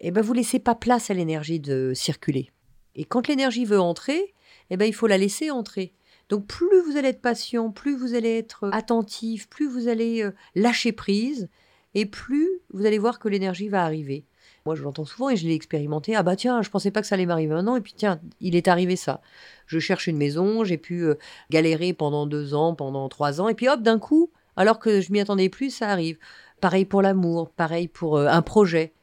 eh 0.01 0.11
ben 0.11 0.21
vous 0.21 0.33
laissez 0.33 0.59
pas 0.59 0.75
place 0.75 1.09
à 1.09 1.13
l'énergie 1.13 1.59
de 1.59 1.93
circuler. 1.95 2.51
Et 2.95 3.05
quand 3.05 3.27
l'énergie 3.27 3.65
veut 3.65 3.79
entrer, 3.79 4.33
eh 4.69 4.77
ben 4.77 4.85
il 4.85 4.93
faut 4.93 5.07
la 5.07 5.17
laisser 5.17 5.51
entrer. 5.51 5.93
Donc 6.29 6.47
plus 6.47 6.81
vous 6.81 6.97
allez 6.97 7.09
être 7.09 7.21
patient, 7.21 7.69
plus 7.71 7.95
vous 7.95 8.15
allez 8.15 8.37
être 8.37 8.69
attentif, 8.71 9.47
plus 9.49 9.67
vous 9.67 9.87
allez 9.87 10.23
euh, 10.23 10.31
lâcher 10.55 10.91
prise, 10.91 11.49
et 11.93 12.05
plus 12.05 12.49
vous 12.73 12.85
allez 12.85 12.97
voir 12.97 13.19
que 13.19 13.29
l'énergie 13.29 13.69
va 13.69 13.83
arriver. 13.83 14.25
Moi, 14.65 14.75
je 14.75 14.83
l'entends 14.83 15.05
souvent 15.05 15.29
et 15.29 15.35
je 15.35 15.47
l'ai 15.47 15.53
expérimenté. 15.53 16.15
Ah 16.15 16.23
bah 16.23 16.35
tiens, 16.35 16.61
je 16.63 16.69
pensais 16.69 16.89
pas 16.89 17.01
que 17.01 17.07
ça 17.07 17.15
allait 17.15 17.27
m'arriver 17.27 17.53
maintenant, 17.53 17.75
et 17.75 17.81
puis 17.81 17.93
tiens, 17.95 18.19
il 18.41 18.55
est 18.55 18.67
arrivé 18.67 18.95
ça. 18.95 19.21
Je 19.67 19.79
cherche 19.79 20.07
une 20.07 20.17
maison, 20.17 20.63
j'ai 20.63 20.77
pu 20.77 21.03
euh, 21.03 21.15
galérer 21.51 21.93
pendant 21.93 22.25
deux 22.25 22.55
ans, 22.55 22.73
pendant 22.73 23.07
trois 23.07 23.41
ans, 23.41 23.47
et 23.47 23.53
puis 23.53 23.69
hop, 23.69 23.81
d'un 23.81 23.99
coup, 23.99 24.31
alors 24.55 24.79
que 24.79 25.01
je 25.01 25.11
m'y 25.11 25.19
attendais 25.19 25.49
plus, 25.49 25.69
ça 25.69 25.89
arrive. 25.89 26.17
Pareil 26.61 26.85
pour 26.85 27.01
l'amour, 27.01 27.51
pareil 27.51 27.87
pour 27.87 28.17
euh, 28.17 28.27
un 28.27 28.41
projet. 28.41 28.93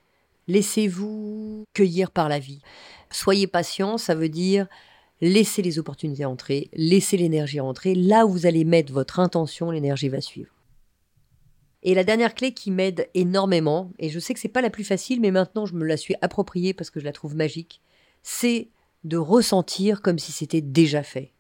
Laissez-vous 0.49 1.65
cueillir 1.75 2.11
par 2.11 2.29
la 2.29 2.39
vie. 2.39 2.61
Soyez 3.11 3.47
patient, 3.47 3.99
ça 3.99 4.15
veut 4.15 4.29
dire 4.29 4.67
laissez 5.23 5.63
les 5.63 5.79
opportunités 5.79 6.25
entrer, 6.25 6.69
laissez 6.75 7.17
l'énergie 7.17 7.61
entrer. 7.61 7.95
Là 7.95 8.27
où 8.27 8.33
vous 8.33 8.45
allez 8.45 8.65
mettre 8.65 8.93
votre 8.93 9.21
intention, 9.21 9.71
l'énergie 9.71 10.09
va 10.09 10.21
suivre. 10.21 10.51
Et 11.85 11.95
la 11.95 12.05
dernière 12.05 12.35
clé 12.35 12.53
qui 12.53 12.71
m'aide 12.71 13.09
énormément, 13.15 13.91
et 13.99 14.09
je 14.09 14.19
sais 14.19 14.35
que 14.35 14.41
c'est 14.41 14.49
pas 14.49 14.61
la 14.61 14.71
plus 14.71 14.85
facile, 14.85 15.21
mais 15.21 15.31
maintenant 15.31 15.65
je 15.65 15.75
me 15.75 15.85
la 15.85 15.97
suis 15.97 16.17
appropriée 16.21 16.75
parce 16.75 16.91
que 16.91 17.01
je 17.01 17.05
la 17.05 17.13
trouve 17.13 17.35
magique, 17.35 17.81
c'est 18.23 18.69
de 19.05 19.17
ressentir 19.17 20.03
comme 20.03 20.19
si 20.19 20.33
c'était 20.33 20.61
déjà 20.61 21.03
fait. 21.03 21.33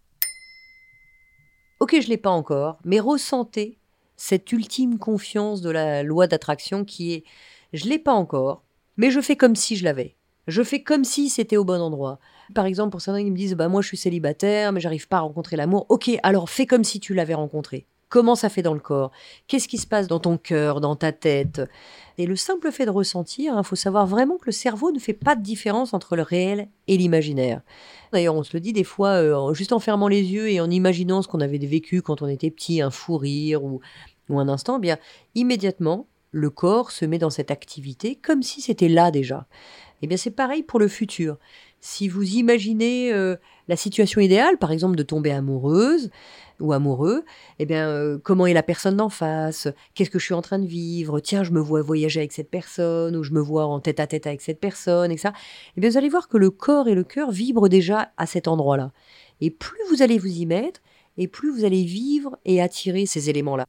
Ok, 1.80 2.00
je 2.00 2.09
l'ai 2.09 2.16
pas 2.16 2.30
encore, 2.30 2.78
mais 2.85 3.00
ressentez 3.00 3.78
cette 4.16 4.50
ultime 4.52 4.99
confiance 4.99 5.61
de 5.61 5.71
la 5.71 6.02
loi 6.04 6.28
d'attraction 6.28 6.85
qui 6.85 7.12
est 7.12 7.25
je 7.73 7.88
l'ai 7.88 7.99
pas 7.99 8.12
encore, 8.12 8.62
mais 8.97 9.11
je 9.11 9.21
fais 9.21 9.37
comme 9.37 9.57
si 9.57 9.77
je 9.77 9.85
l'avais. 9.85 10.17
Je 10.49 10.63
fais 10.63 10.83
comme 10.83 11.05
si 11.05 11.29
c'était 11.29 11.57
au 11.57 11.65
bon 11.65 11.81
endroit. 11.81 12.19
Par 12.55 12.67
exemple, 12.67 12.91
pour 12.91 13.01
certains 13.01 13.23
qui 13.23 13.31
me 13.31 13.37
disent 13.37 13.55
bah 13.55 13.69
moi 13.69 13.81
je 13.81 13.89
suis 13.89 13.97
célibataire, 13.97 14.73
mais 14.73 14.81
j'arrive 14.81 15.09
pas 15.09 15.19
à 15.19 15.21
rencontrer 15.21 15.57
l'amour. 15.57 15.87
Ok, 15.89 16.11
alors 16.23 16.51
fais 16.51 16.67
comme 16.67 16.85
si 16.85 17.00
tu 17.00 17.15
l'avais 17.15 17.35
rencontré. 17.35 17.87
Comment 18.13 18.35
ça 18.35 18.50
fait 18.50 18.61
dans 18.61 18.75
le 18.75 18.81
corps? 18.81 19.11
Qu'est-ce 19.47 19.69
qui 19.69 19.78
se 19.78 19.87
passe 19.87 20.07
dans 20.07 20.19
ton 20.19 20.37
cœur, 20.37 20.83
dans 20.83 20.97
ta 20.97 21.13
tête? 21.13 21.63
Et 22.19 22.26
le 22.26 22.37
simple 22.37 22.71
fait 22.71 22.85
de 22.85 22.91
ressentir, 22.91 23.55
il 23.55 23.57
hein, 23.57 23.63
faut 23.63 23.75
savoir 23.75 24.07
vraiment 24.07 24.37
que 24.37 24.45
le 24.45 24.52
cerveau 24.52 24.93
ne 24.93 24.99
fait 24.99 25.15
pas 25.15 25.35
de 25.35 25.43
différence 25.43 25.95
entre 25.95 26.15
le 26.15 26.21
réel 26.21 26.69
et 26.89 26.99
l'imaginaire. 26.99 27.63
D'ailleurs, 28.13 28.35
on 28.35 28.43
se 28.43 28.50
le 28.52 28.61
dit 28.61 28.75
des 28.75 28.85
fois, 28.85 29.13
euh, 29.13 29.55
juste 29.55 29.73
en 29.73 29.78
fermant 29.78 30.09
les 30.09 30.21
yeux 30.21 30.50
et 30.50 30.61
en 30.61 30.71
imaginant 30.71 31.23
ce 31.23 31.28
qu'on 31.28 31.41
avait 31.41 31.57
vécu 31.57 32.02
quand 32.02 32.21
on 32.21 32.28
était 32.28 32.50
petit, 32.50 32.83
un 32.83 32.91
fou 32.91 33.17
rire 33.17 33.65
ou, 33.65 33.81
ou 34.28 34.39
un 34.39 34.49
instant, 34.49 34.76
eh 34.76 34.81
bien 34.81 34.99
immédiatement, 35.35 36.07
le 36.32 36.50
corps 36.50 36.90
se 36.90 37.04
met 37.04 37.18
dans 37.18 37.30
cette 37.30 37.50
activité 37.50 38.16
comme 38.16 38.42
si 38.42 38.60
c'était 38.60 38.88
là 38.88 39.10
déjà. 39.10 39.47
Eh 40.02 40.08
bien, 40.08 40.16
c'est 40.16 40.32
pareil 40.32 40.64
pour 40.64 40.80
le 40.80 40.88
futur. 40.88 41.38
Si 41.80 42.08
vous 42.08 42.36
imaginez 42.36 43.12
euh, 43.12 43.36
la 43.68 43.76
situation 43.76 44.21
idéale, 44.21 44.56
par 44.58 44.73
exemple 44.73 44.97
de 44.97 45.02
tomber 45.02 45.30
amoureuse 45.30 46.10
ou 46.58 46.73
amoureux, 46.73 47.25
eh 47.58 47.66
bien, 47.66 47.88
euh, 47.88 48.18
comment 48.23 48.47
est 48.47 48.52
la 48.52 48.62
personne 48.62 48.97
d'en 48.97 49.08
face? 49.08 49.68
Qu'est-ce 49.95 50.10
que 50.10 50.18
je 50.18 50.25
suis 50.25 50.34
en 50.34 50.42
train 50.42 50.58
de 50.58 50.66
vivre? 50.66 51.21
Tiens, 51.21 51.45
je 51.45 51.52
me 51.52 51.60
vois 51.60 51.82
voyager 51.82 52.21
avec 52.21 52.32
cette 52.32 52.50
personne 52.50 53.14
ou 53.16 53.23
je 53.23 53.32
me 53.32 53.40
vois 53.40 53.66
en 53.66 53.78
tête 53.80 54.00
à 54.00 54.06
tête 54.06 54.26
avec 54.26 54.40
cette 54.40 54.60
personne, 54.60 55.12
et 55.12 55.16
ça. 55.16 55.32
Eh 55.76 55.80
bien, 55.80 55.90
vous 55.90 55.99
allez 55.99 56.08
voir 56.08 56.28
que 56.28 56.36
le 56.36 56.50
corps 56.50 56.88
et 56.88 56.95
le 56.95 57.04
cœur 57.04 57.30
vibrent 57.30 57.68
déjà 57.68 58.12
à 58.16 58.26
cet 58.26 58.49
endroit-là. 58.49 58.92
Et 59.40 59.50
plus 59.50 59.78
vous 59.90 60.02
allez 60.02 60.18
vous 60.18 60.28
y 60.28 60.47
mettre, 60.47 60.80
et 61.16 61.28
plus 61.28 61.52
vous 61.52 61.64
allez 61.64 61.84
vivre 61.84 62.38
et 62.45 62.62
attirer 62.62 63.06
ces 63.06 63.28
éléments-là. 63.28 63.66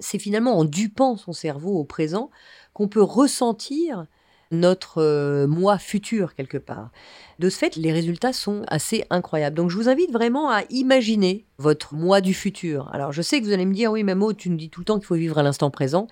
C'est 0.00 0.18
finalement 0.18 0.58
en 0.58 0.64
dupant 0.64 1.16
son 1.16 1.32
cerveau 1.32 1.76
au 1.78 1.84
présent 1.84 2.30
qu'on 2.72 2.88
peut 2.88 3.02
ressentir 3.02 4.06
notre 4.50 5.02
euh, 5.02 5.46
moi 5.46 5.78
futur 5.78 6.34
quelque 6.34 6.58
part. 6.58 6.90
De 7.38 7.50
ce 7.50 7.58
fait, 7.58 7.76
les 7.76 7.92
résultats 7.92 8.32
sont 8.32 8.62
assez 8.68 9.04
incroyables. 9.10 9.56
Donc 9.56 9.70
je 9.70 9.76
vous 9.76 9.88
invite 9.88 10.10
vraiment 10.12 10.50
à 10.50 10.62
imaginer 10.70 11.44
votre 11.58 11.94
moi 11.94 12.20
du 12.20 12.34
futur. 12.34 12.88
Alors 12.92 13.12
je 13.12 13.22
sais 13.22 13.40
que 13.40 13.44
vous 13.44 13.52
allez 13.52 13.66
me 13.66 13.74
dire, 13.74 13.92
oui, 13.92 14.04
Mamo, 14.04 14.32
tu 14.32 14.50
nous 14.50 14.56
dis 14.56 14.70
tout 14.70 14.80
le 14.80 14.84
temps 14.84 14.98
qu'il 14.98 15.06
faut 15.06 15.16
vivre 15.16 15.38
à 15.38 15.42
l'instant 15.42 15.70
présent. 15.70 16.06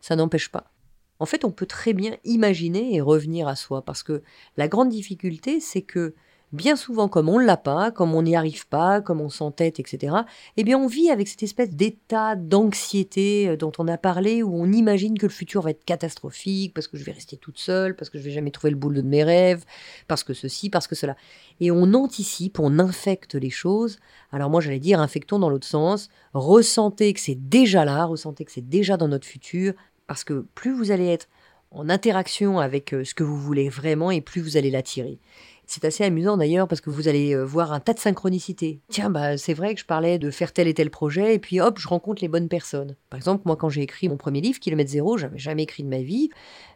Ça 0.00 0.16
n'empêche 0.16 0.48
pas. 0.50 0.72
En 1.18 1.26
fait, 1.26 1.44
on 1.44 1.52
peut 1.52 1.66
très 1.66 1.92
bien 1.92 2.16
imaginer 2.24 2.96
et 2.96 3.00
revenir 3.00 3.46
à 3.46 3.54
soi, 3.54 3.84
parce 3.84 4.02
que 4.02 4.22
la 4.56 4.66
grande 4.66 4.88
difficulté, 4.88 5.60
c'est 5.60 5.82
que 5.82 6.14
bien 6.52 6.76
souvent, 6.76 7.08
comme 7.08 7.28
on 7.28 7.40
ne 7.40 7.44
l'a 7.44 7.56
pas, 7.56 7.90
comme 7.90 8.14
on 8.14 8.22
n'y 8.22 8.36
arrive 8.36 8.68
pas, 8.68 9.00
comme 9.00 9.20
on 9.20 9.28
s'entête, 9.28 9.80
etc., 9.80 10.14
eh 10.56 10.64
bien, 10.64 10.78
on 10.78 10.86
vit 10.86 11.10
avec 11.10 11.28
cette 11.28 11.42
espèce 11.42 11.70
d'état 11.70 12.36
d'anxiété 12.36 13.48
euh, 13.48 13.56
dont 13.56 13.72
on 13.78 13.88
a 13.88 13.96
parlé, 13.96 14.42
où 14.42 14.54
on 14.54 14.70
imagine 14.70 15.18
que 15.18 15.26
le 15.26 15.32
futur 15.32 15.62
va 15.62 15.70
être 15.70 15.84
catastrophique, 15.84 16.74
parce 16.74 16.88
que 16.88 16.96
je 16.96 17.04
vais 17.04 17.12
rester 17.12 17.36
toute 17.36 17.58
seule, 17.58 17.96
parce 17.96 18.10
que 18.10 18.18
je 18.18 18.22
vais 18.24 18.30
jamais 18.30 18.50
trouver 18.50 18.70
le 18.70 18.76
boulot 18.76 19.02
de 19.02 19.06
mes 19.06 19.24
rêves, 19.24 19.64
parce 20.08 20.24
que 20.24 20.34
ceci, 20.34 20.70
parce 20.70 20.86
que 20.86 20.94
cela. 20.94 21.16
Et 21.60 21.70
on 21.70 21.94
anticipe, 21.94 22.58
on 22.58 22.78
infecte 22.78 23.34
les 23.34 23.50
choses. 23.50 23.98
Alors 24.30 24.50
moi, 24.50 24.60
j'allais 24.60 24.78
dire, 24.78 25.00
infectons 25.00 25.38
dans 25.38 25.48
l'autre 25.48 25.66
sens. 25.66 26.08
Ressentez 26.34 27.12
que 27.12 27.20
c'est 27.20 27.48
déjà 27.48 27.84
là, 27.84 28.04
ressentez 28.04 28.44
que 28.44 28.52
c'est 28.52 28.68
déjà 28.68 28.96
dans 28.96 29.08
notre 29.08 29.26
futur, 29.26 29.74
parce 30.06 30.24
que 30.24 30.46
plus 30.54 30.72
vous 30.72 30.90
allez 30.90 31.06
être 31.06 31.28
en 31.74 31.88
interaction 31.88 32.58
avec 32.58 32.92
euh, 32.92 33.04
ce 33.04 33.14
que 33.14 33.24
vous 33.24 33.38
voulez 33.38 33.68
vraiment, 33.68 34.10
et 34.10 34.20
plus 34.20 34.42
vous 34.42 34.56
allez 34.56 34.70
l'attirer. 34.70 35.18
C'est 35.66 35.84
assez 35.84 36.04
amusant 36.04 36.36
d'ailleurs 36.36 36.68
parce 36.68 36.80
que 36.80 36.90
vous 36.90 37.08
allez 37.08 37.34
euh, 37.34 37.44
voir 37.44 37.72
un 37.72 37.80
tas 37.80 37.94
de 37.94 37.98
synchronicités. 37.98 38.80
Tiens, 38.88 39.10
bah 39.10 39.38
c'est 39.38 39.54
vrai 39.54 39.74
que 39.74 39.80
je 39.80 39.86
parlais 39.86 40.18
de 40.18 40.30
faire 40.30 40.52
tel 40.52 40.68
et 40.68 40.74
tel 40.74 40.90
projet 40.90 41.34
et 41.34 41.38
puis 41.38 41.60
hop, 41.60 41.78
je 41.78 41.88
rencontre 41.88 42.20
les 42.20 42.28
bonnes 42.28 42.48
personnes. 42.48 42.96
Par 43.10 43.16
exemple, 43.16 43.42
moi 43.46 43.56
quand 43.56 43.68
j'ai 43.68 43.82
écrit 43.82 44.08
mon 44.08 44.16
premier 44.16 44.40
livre, 44.40 44.58
Kilomètre 44.58 44.90
Zéro, 44.90 45.16
j'avais 45.16 45.38
jamais 45.38 45.62
écrit 45.62 45.82
de 45.82 45.88
ma 45.88 46.02
vie. 46.02 46.30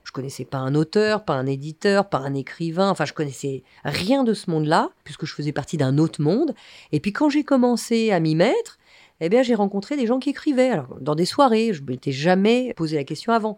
Je 0.05 0.12
connaissais 0.12 0.44
pas 0.44 0.59
un 0.59 0.75
auteur, 0.75 1.25
pas 1.25 1.35
un 1.35 1.46
éditeur, 1.46 2.09
pas 2.09 2.18
un 2.18 2.35
écrivain. 2.35 2.90
Enfin, 2.90 3.05
je 3.05 3.12
connaissais 3.12 3.64
rien 3.85 4.25
de 4.25 4.35
ce 4.35 4.51
monde-là 4.51 4.90
puisque 5.05 5.27
je 5.27 5.35
faisais 5.35 5.53
partie 5.53 5.77
d'un 5.77 5.99
autre 5.99 6.22
monde. 6.22 6.55
Et 6.92 7.01
puis 7.01 7.12
quand 7.12 7.29
j'ai 7.29 7.44
commencé 7.44 8.12
à 8.12 8.20
m'y 8.20 8.35
mettre, 8.35 8.79
eh 9.20 9.29
bien, 9.29 9.42
j'ai 9.42 9.55
rencontré 9.55 9.96
des 9.96 10.07
gens 10.07 10.18
qui 10.18 10.31
écrivaient. 10.31 10.68
Alors, 10.68 10.96
dans 11.01 11.14
des 11.14 11.25
soirées, 11.25 11.72
je 11.72 11.83
m'étais 11.83 12.12
jamais 12.12 12.75
posé 12.77 12.96
la 12.96 13.05
question 13.05 13.33
avant. 13.33 13.57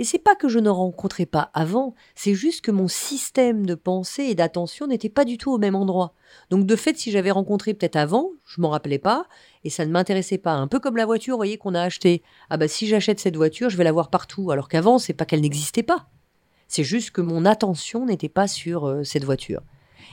Et 0.00 0.04
c'est 0.04 0.18
pas 0.18 0.36
que 0.36 0.48
je 0.48 0.60
ne 0.60 0.70
rencontrais 0.70 1.26
pas 1.26 1.50
avant, 1.54 1.94
c'est 2.14 2.34
juste 2.34 2.60
que 2.60 2.70
mon 2.70 2.86
système 2.86 3.66
de 3.66 3.74
pensée 3.74 4.24
et 4.24 4.36
d'attention 4.36 4.86
n'était 4.86 5.08
pas 5.08 5.24
du 5.24 5.38
tout 5.38 5.52
au 5.52 5.58
même 5.58 5.74
endroit. 5.74 6.14
Donc 6.50 6.66
de 6.66 6.76
fait, 6.76 6.96
si 6.96 7.10
j'avais 7.10 7.32
rencontré 7.32 7.74
peut-être 7.74 7.96
avant, 7.96 8.30
je 8.46 8.60
m'en 8.60 8.70
rappelais 8.70 9.00
pas, 9.00 9.26
et 9.64 9.70
ça 9.70 9.84
ne 9.84 9.90
m'intéressait 9.90 10.38
pas. 10.38 10.52
Un 10.52 10.68
peu 10.68 10.78
comme 10.78 10.96
la 10.96 11.04
voiture, 11.04 11.36
voyez, 11.36 11.58
qu'on 11.58 11.74
a 11.74 11.82
achetée. 11.82 12.22
Ah 12.48 12.56
bah 12.56 12.68
si 12.68 12.86
j'achète 12.86 13.18
cette 13.18 13.36
voiture, 13.36 13.70
je 13.70 13.76
vais 13.76 13.84
la 13.84 13.92
voir 13.92 14.08
partout, 14.08 14.52
alors 14.52 14.68
qu'avant, 14.68 14.98
c'est 14.98 15.14
pas 15.14 15.24
qu'elle 15.24 15.40
n'existait 15.40 15.82
pas. 15.82 16.08
C'est 16.68 16.84
juste 16.84 17.10
que 17.10 17.20
mon 17.20 17.44
attention 17.44 18.06
n'était 18.06 18.28
pas 18.28 18.46
sur 18.46 18.86
euh, 18.86 19.02
cette 19.02 19.24
voiture. 19.24 19.62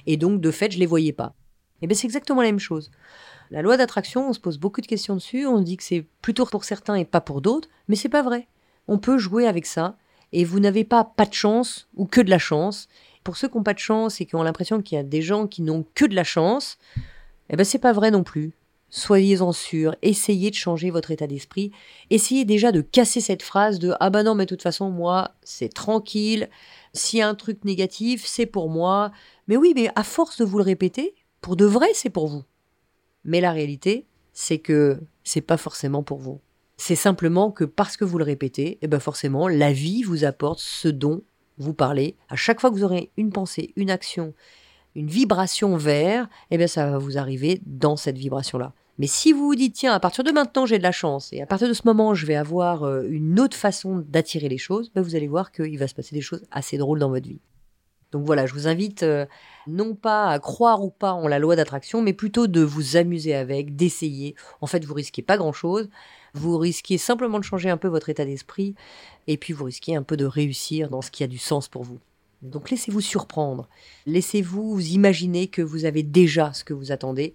Et 0.08 0.17
donc, 0.17 0.41
de 0.41 0.52
fait, 0.52 0.71
je 0.71 0.80
les 0.80 0.86
voyais 0.86 1.13
pas. 1.13 1.36
Et 1.76 1.78
eh 1.86 1.88
bien 1.88 1.95
c'est 1.95 2.08
exactement 2.08 2.41
la 2.41 2.48
même 2.48 2.60
chose. 2.60 2.89
La 3.52 3.62
loi 3.62 3.78
d'attraction, 3.78 4.30
on 4.30 4.34
se 4.34 4.39
pose 4.39 4.58
beaucoup 4.58 4.82
de 4.82 4.88
questions 4.88 5.13
dessus, 5.13 5.45
on 5.45 5.60
dit 5.60 5.78
que 5.78 5.84
c'est 5.84 6.08
plutôt 6.21 6.45
pour 6.45 6.63
certains 6.63 6.95
et 6.95 7.06
pas 7.06 7.21
pour 7.21 7.41
d'autres, 7.41 7.67
mais 7.88 7.98
c'est 7.98 8.10
pas 8.10 8.24
vrai 8.24 8.48
on 8.88 8.98
peut 8.98 9.17
jouer 9.17 9.48
avec 9.48 9.65
ça. 9.65 9.98
Et 10.32 10.43
vous 10.43 10.60
n'avez 10.60 10.84
pas 10.84 11.04
pas 11.04 11.26
de 11.26 11.34
chance 11.34 11.88
ou 11.95 12.06
que 12.06 12.21
de 12.21 12.30
la 12.30 12.39
chance. 12.39 12.88
Pour 13.24 13.38
ceux 13.38 13.48
qui 13.48 13.58
n'ont 13.58 13.63
pas 13.63 13.74
de 13.74 13.80
chance 13.80 14.21
et 14.21 14.26
qui 14.26 14.36
ont 14.36 14.43
l'impression 14.43 14.82
qu'il 14.82 14.98
y 14.98 15.00
a 15.00 15.04
des 15.04 15.21
gens 15.21 15.48
qui 15.48 15.62
n'ont 15.62 15.86
que 15.95 16.06
de 16.06 16.15
la 16.15 16.24
chance, 16.24 16.78
eh 17.50 17.56
ben 17.56 17.63
c'est 17.63 17.80
pas 17.80 17.93
vrai 17.93 18.12
non 18.12 18.24
plus. 18.24 18.54
Soyez-en 18.89 19.52
sûrs, 19.52 19.95
essayez 20.04 20.52
de 20.52 20.56
changer 20.56 20.89
votre 20.91 21.12
état 21.12 21.28
d'esprit. 21.28 21.71
Essayez 22.12 22.45
déjà 22.45 22.71
de 22.71 22.82
casser 22.82 23.19
cette 23.19 23.43
phrase 23.43 23.80
de 23.80 23.93
ah 24.00 24.10
bah 24.10 24.24
non 24.24 24.36
mais 24.36 24.45
de 24.45 24.50
toute 24.50 24.62
façon 24.62 24.89
moi 24.89 25.32
c'est 25.43 25.74
tranquille. 25.74 26.50
S'il 26.93 27.19
y 27.19 27.21
a 27.21 27.28
un 27.28 27.36
truc 27.36 27.65
négatif 27.65 28.26
c'est 28.26 28.45
pour 28.45 28.69
moi. 28.69 29.12
Mais 29.48 29.58
oui 29.58 29.74
mais 29.76 29.89
à 29.95 30.04
force 30.04 30.38
de 30.38 30.45
vous 30.45 30.60
le 30.60 30.63
répéter, 30.63 31.15
pour 31.41 31.56
de 31.56 31.65
vrai 31.65 31.88
c'est 31.93 32.10
pour 32.10 32.28
vous. 32.28 32.43
Mais 33.24 33.41
la 33.41 33.52
réalité 33.52 34.06
c'est 34.34 34.60
que 34.60 35.00
c'est 35.24 35.41
pas 35.41 35.58
forcément 35.58 36.04
pour 36.04 36.19
vous. 36.19 36.39
C'est 36.78 36.96
simplement 36.96 37.52
que 37.52 37.64
parce 37.64 37.98
que 37.98 38.04
vous 38.04 38.18
le 38.18 38.24
répétez, 38.24 38.68
et 38.68 38.80
eh 38.82 38.88
ben 38.88 39.00
forcément, 39.00 39.48
la 39.48 39.72
vie 39.72 40.04
vous 40.04 40.26
apporte 40.26 40.60
ce 40.60 40.88
dont 40.88 41.22
vous 41.58 41.74
parlez. 41.74 42.16
À 42.30 42.36
chaque 42.36 42.60
fois 42.60 42.70
que 42.70 42.76
vous 42.76 42.84
aurez 42.84 43.12
une 43.18 43.32
pensée, 43.32 43.74
une 43.78 43.90
action, 43.90 44.34
une 44.94 45.08
vibration 45.08 45.78
vers, 45.78 46.28
eh 46.52 46.58
bien 46.58 46.68
ça 46.68 46.90
va 46.90 46.98
vous 46.98 47.18
arriver 47.18 47.62
dans 47.66 47.96
cette 47.96 48.18
vibration-là. 48.18 48.74
Mais 48.98 49.08
si 49.08 49.34
vous 49.34 49.46
vous 49.46 49.56
dites, 49.56 49.74
tiens, 49.74 49.94
à 49.94 50.00
partir 50.00 50.24
de 50.24 50.32
maintenant, 50.32 50.66
j'ai 50.66 50.78
de 50.78 50.84
la 50.84 50.92
chance, 50.92 51.32
et 51.34 51.42
à 51.42 51.46
partir 51.46 51.68
de 51.68 51.74
ce 51.74 51.82
moment, 51.86 52.14
je 52.14 52.26
vais 52.26 52.36
avoir 52.36 52.84
euh, 52.84 53.04
une 53.10 53.40
autre 53.40 53.58
façon 53.58 54.04
d'attirer 54.08 54.48
les 54.48 54.58
choses, 54.58 54.92
ben, 54.94 55.02
vous 55.02 55.16
allez 55.16 55.28
voir 55.28 55.52
qu'il 55.52 55.78
va 55.78 55.88
se 55.88 55.96
passer 55.96 56.16
des 56.16 56.22
choses 56.22 56.46
assez 56.52 56.78
drôles 56.78 57.00
dans 57.00 57.10
votre 57.10 57.28
vie. 57.28 57.42
Donc 58.12 58.26
voilà, 58.26 58.46
je 58.46 58.54
vous 58.54 58.68
invite 58.68 59.04
euh, 59.04 59.26
non 59.67 59.95
pas 59.95 60.30
à 60.30 60.39
croire 60.39 60.84
ou 60.84 60.89
pas 60.89 61.13
en 61.13 61.28
la 61.28 61.39
loi 61.39 61.56
d'attraction, 61.56 62.01
mais 62.01 62.13
plutôt 62.13 62.47
de 62.47 62.62
vous 62.62 62.97
amuser 62.97 63.36
avec, 63.36 63.75
d'essayer. 63.75 64.36
En 64.62 64.67
fait, 64.67 64.86
vous 64.86 64.93
risquez 64.93 65.21
pas 65.21 65.38
grand-chose. 65.38 65.89
Vous 66.34 66.58
risquez 66.58 66.97
simplement 66.97 67.39
de 67.39 67.43
changer 67.43 67.69
un 67.69 67.78
peu 67.78 67.88
votre 67.88 68.10
état 68.10 68.25
d'esprit, 68.25 68.75
et 69.28 69.38
puis 69.38 69.54
vous 69.54 69.65
risquez 69.65 69.95
un 69.95 70.04
peu 70.04 70.17
de 70.17 70.25
réussir 70.25 70.89
dans 70.89 71.01
ce 71.01 71.10
qui 71.10 71.23
a 71.23 71.28
du 71.28 71.38
sens 71.38 71.69
pour 71.69 71.84
vous. 71.84 71.99
Donc 72.41 72.69
laissez-vous 72.69 73.01
surprendre, 73.01 73.69
laissez-vous 74.06 74.80
imaginer 74.82 75.47
que 75.47 75.62
vous 75.62 75.86
avez 75.86 76.04
déjà 76.04 76.51
ce 76.54 76.65
que 76.65 76.73
vous 76.73 76.91
attendez, 76.91 77.34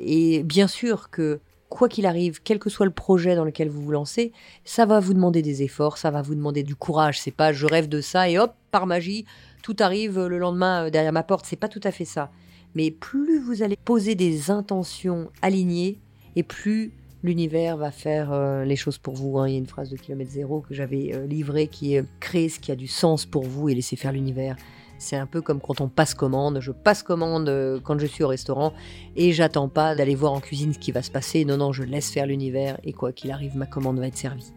et 0.00 0.42
bien 0.42 0.66
sûr 0.66 1.10
que 1.10 1.40
quoi 1.68 1.88
qu'il 1.88 2.06
arrive, 2.06 2.40
quel 2.42 2.58
que 2.58 2.70
soit 2.70 2.86
le 2.86 2.92
projet 2.92 3.34
dans 3.34 3.44
lequel 3.44 3.68
vous 3.68 3.82
vous 3.82 3.90
lancez, 3.90 4.32
ça 4.64 4.86
va 4.86 5.00
vous 5.00 5.14
demander 5.14 5.42
des 5.42 5.62
efforts, 5.62 5.98
ça 5.98 6.10
va 6.10 6.22
vous 6.22 6.34
demander 6.34 6.62
du 6.62 6.74
courage. 6.74 7.20
C'est 7.20 7.30
pas 7.30 7.52
je 7.52 7.66
rêve 7.66 7.88
de 7.88 8.00
ça 8.00 8.28
et 8.28 8.38
hop, 8.38 8.54
par 8.70 8.86
magie, 8.86 9.26
tout 9.62 9.76
arrive 9.80 10.26
le 10.26 10.38
lendemain 10.38 10.86
euh, 10.86 10.90
derrière 10.90 11.12
ma 11.12 11.22
porte. 11.22 11.46
C'est 11.46 11.56
pas 11.56 11.68
tout 11.68 11.80
à 11.84 11.90
fait 11.90 12.04
ça. 12.04 12.30
Mais 12.74 12.90
plus 12.90 13.40
vous 13.40 13.62
allez 13.62 13.76
poser 13.76 14.14
des 14.14 14.50
intentions 14.50 15.30
alignées, 15.42 15.98
et 16.36 16.42
plus 16.42 16.92
l'univers 17.22 17.76
va 17.76 17.90
faire 17.90 18.32
euh, 18.32 18.64
les 18.64 18.76
choses 18.76 18.98
pour 18.98 19.14
vous. 19.14 19.38
Hein. 19.38 19.48
Il 19.48 19.52
y 19.52 19.56
a 19.56 19.58
une 19.58 19.66
phrase 19.66 19.90
de 19.90 19.96
Kilomètre 19.96 20.30
Zéro 20.30 20.60
que 20.60 20.74
j'avais 20.74 21.14
euh, 21.14 21.26
livrée 21.26 21.66
qui 21.66 21.94
est 21.94 22.04
créer 22.20 22.48
ce 22.48 22.60
qui 22.60 22.70
a 22.70 22.76
du 22.76 22.86
sens 22.86 23.26
pour 23.26 23.44
vous 23.44 23.68
et 23.68 23.74
laisser 23.74 23.96
faire 23.96 24.12
l'univers. 24.12 24.56
C'est 24.98 25.16
un 25.16 25.26
peu 25.26 25.40
comme 25.40 25.60
quand 25.60 25.80
on 25.80 25.88
passe 25.88 26.14
commande. 26.14 26.58
Je 26.60 26.72
passe 26.72 27.04
commande 27.04 27.80
quand 27.84 27.98
je 28.00 28.06
suis 28.06 28.24
au 28.24 28.28
restaurant 28.28 28.72
et 29.14 29.32
j'attends 29.32 29.68
pas 29.68 29.94
d'aller 29.94 30.16
voir 30.16 30.32
en 30.32 30.40
cuisine 30.40 30.72
ce 30.72 30.78
qui 30.80 30.90
va 30.90 31.02
se 31.02 31.10
passer. 31.10 31.44
Non, 31.44 31.56
non, 31.56 31.72
je 31.72 31.84
laisse 31.84 32.10
faire 32.10 32.26
l'univers 32.26 32.80
et 32.82 32.92
quoi 32.92 33.12
qu'il 33.12 33.30
arrive, 33.30 33.56
ma 33.56 33.66
commande 33.66 34.00
va 34.00 34.08
être 34.08 34.16
servie. 34.16 34.52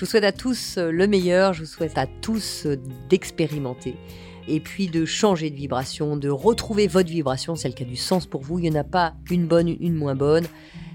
Je 0.00 0.06
vous 0.06 0.10
souhaite 0.12 0.24
à 0.24 0.32
tous 0.32 0.78
euh, 0.78 0.90
le 0.90 1.06
meilleur, 1.06 1.52
je 1.52 1.60
vous 1.60 1.68
souhaite 1.68 1.98
à 1.98 2.06
tous 2.06 2.64
euh, 2.64 2.78
d'expérimenter 3.10 3.96
et 4.48 4.58
puis 4.58 4.88
de 4.88 5.04
changer 5.04 5.50
de 5.50 5.56
vibration, 5.56 6.16
de 6.16 6.30
retrouver 6.30 6.86
votre 6.86 7.10
vibration, 7.10 7.54
celle 7.54 7.74
qui 7.74 7.82
a 7.82 7.86
du 7.86 7.96
sens 7.96 8.24
pour 8.24 8.40
vous. 8.40 8.58
Il 8.58 8.62
n'y 8.62 8.70
en 8.70 8.80
a 8.80 8.84
pas 8.84 9.12
une 9.30 9.46
bonne, 9.46 9.68
une 9.68 9.94
moins 9.94 10.14
bonne, 10.14 10.46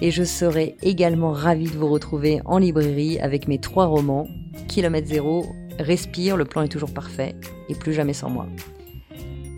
Et 0.01 0.11
je 0.11 0.25
serai 0.25 0.77
également 0.83 1.33
ravie 1.33 1.71
de 1.71 1.77
vous 1.77 1.89
retrouver 1.89 2.41
en 2.45 2.59
librairie 2.59 3.19
avec 3.19 3.49
mes 3.49 3.59
trois 3.59 3.87
romans, 3.87 4.27
Kilomètre 4.69 5.09
Zéro, 5.09 5.47
Respire, 5.79 6.37
le 6.37 6.45
plan 6.45 6.63
est 6.63 6.69
toujours 6.69 6.93
parfait, 6.93 7.35
et 7.69 7.75
Plus 7.75 7.93
jamais 7.93 8.13
sans 8.13 8.31
moi. 8.31 8.47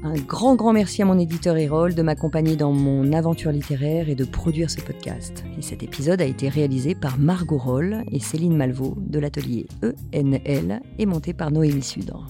Un 0.05 0.15
grand, 0.15 0.55
grand 0.55 0.73
merci 0.73 1.03
à 1.03 1.05
mon 1.05 1.19
éditeur 1.19 1.57
Erol 1.57 1.95
de 1.95 2.03
m'accompagner 2.03 2.55
dans 2.55 2.73
mon 2.73 3.13
aventure 3.13 3.51
littéraire 3.51 4.09
et 4.09 4.15
de 4.15 4.25
produire 4.25 4.71
ce 4.71 4.81
podcast. 4.81 5.45
Et 5.59 5.63
cet 5.63 5.83
épisode 5.83 6.21
a 6.21 6.25
été 6.25 6.49
réalisé 6.49 6.95
par 6.95 7.19
Margot 7.19 7.59
Roll 7.59 8.05
et 8.13 8.21
Céline 8.21 8.57
Malvaux 8.57 8.97
de 8.97 9.19
l'atelier 9.19 9.67
ENL 10.15 10.81
et 10.99 11.07
monté 11.07 11.33
par 11.33 11.51
Noémie 11.51 11.83
Sudre. 11.83 12.29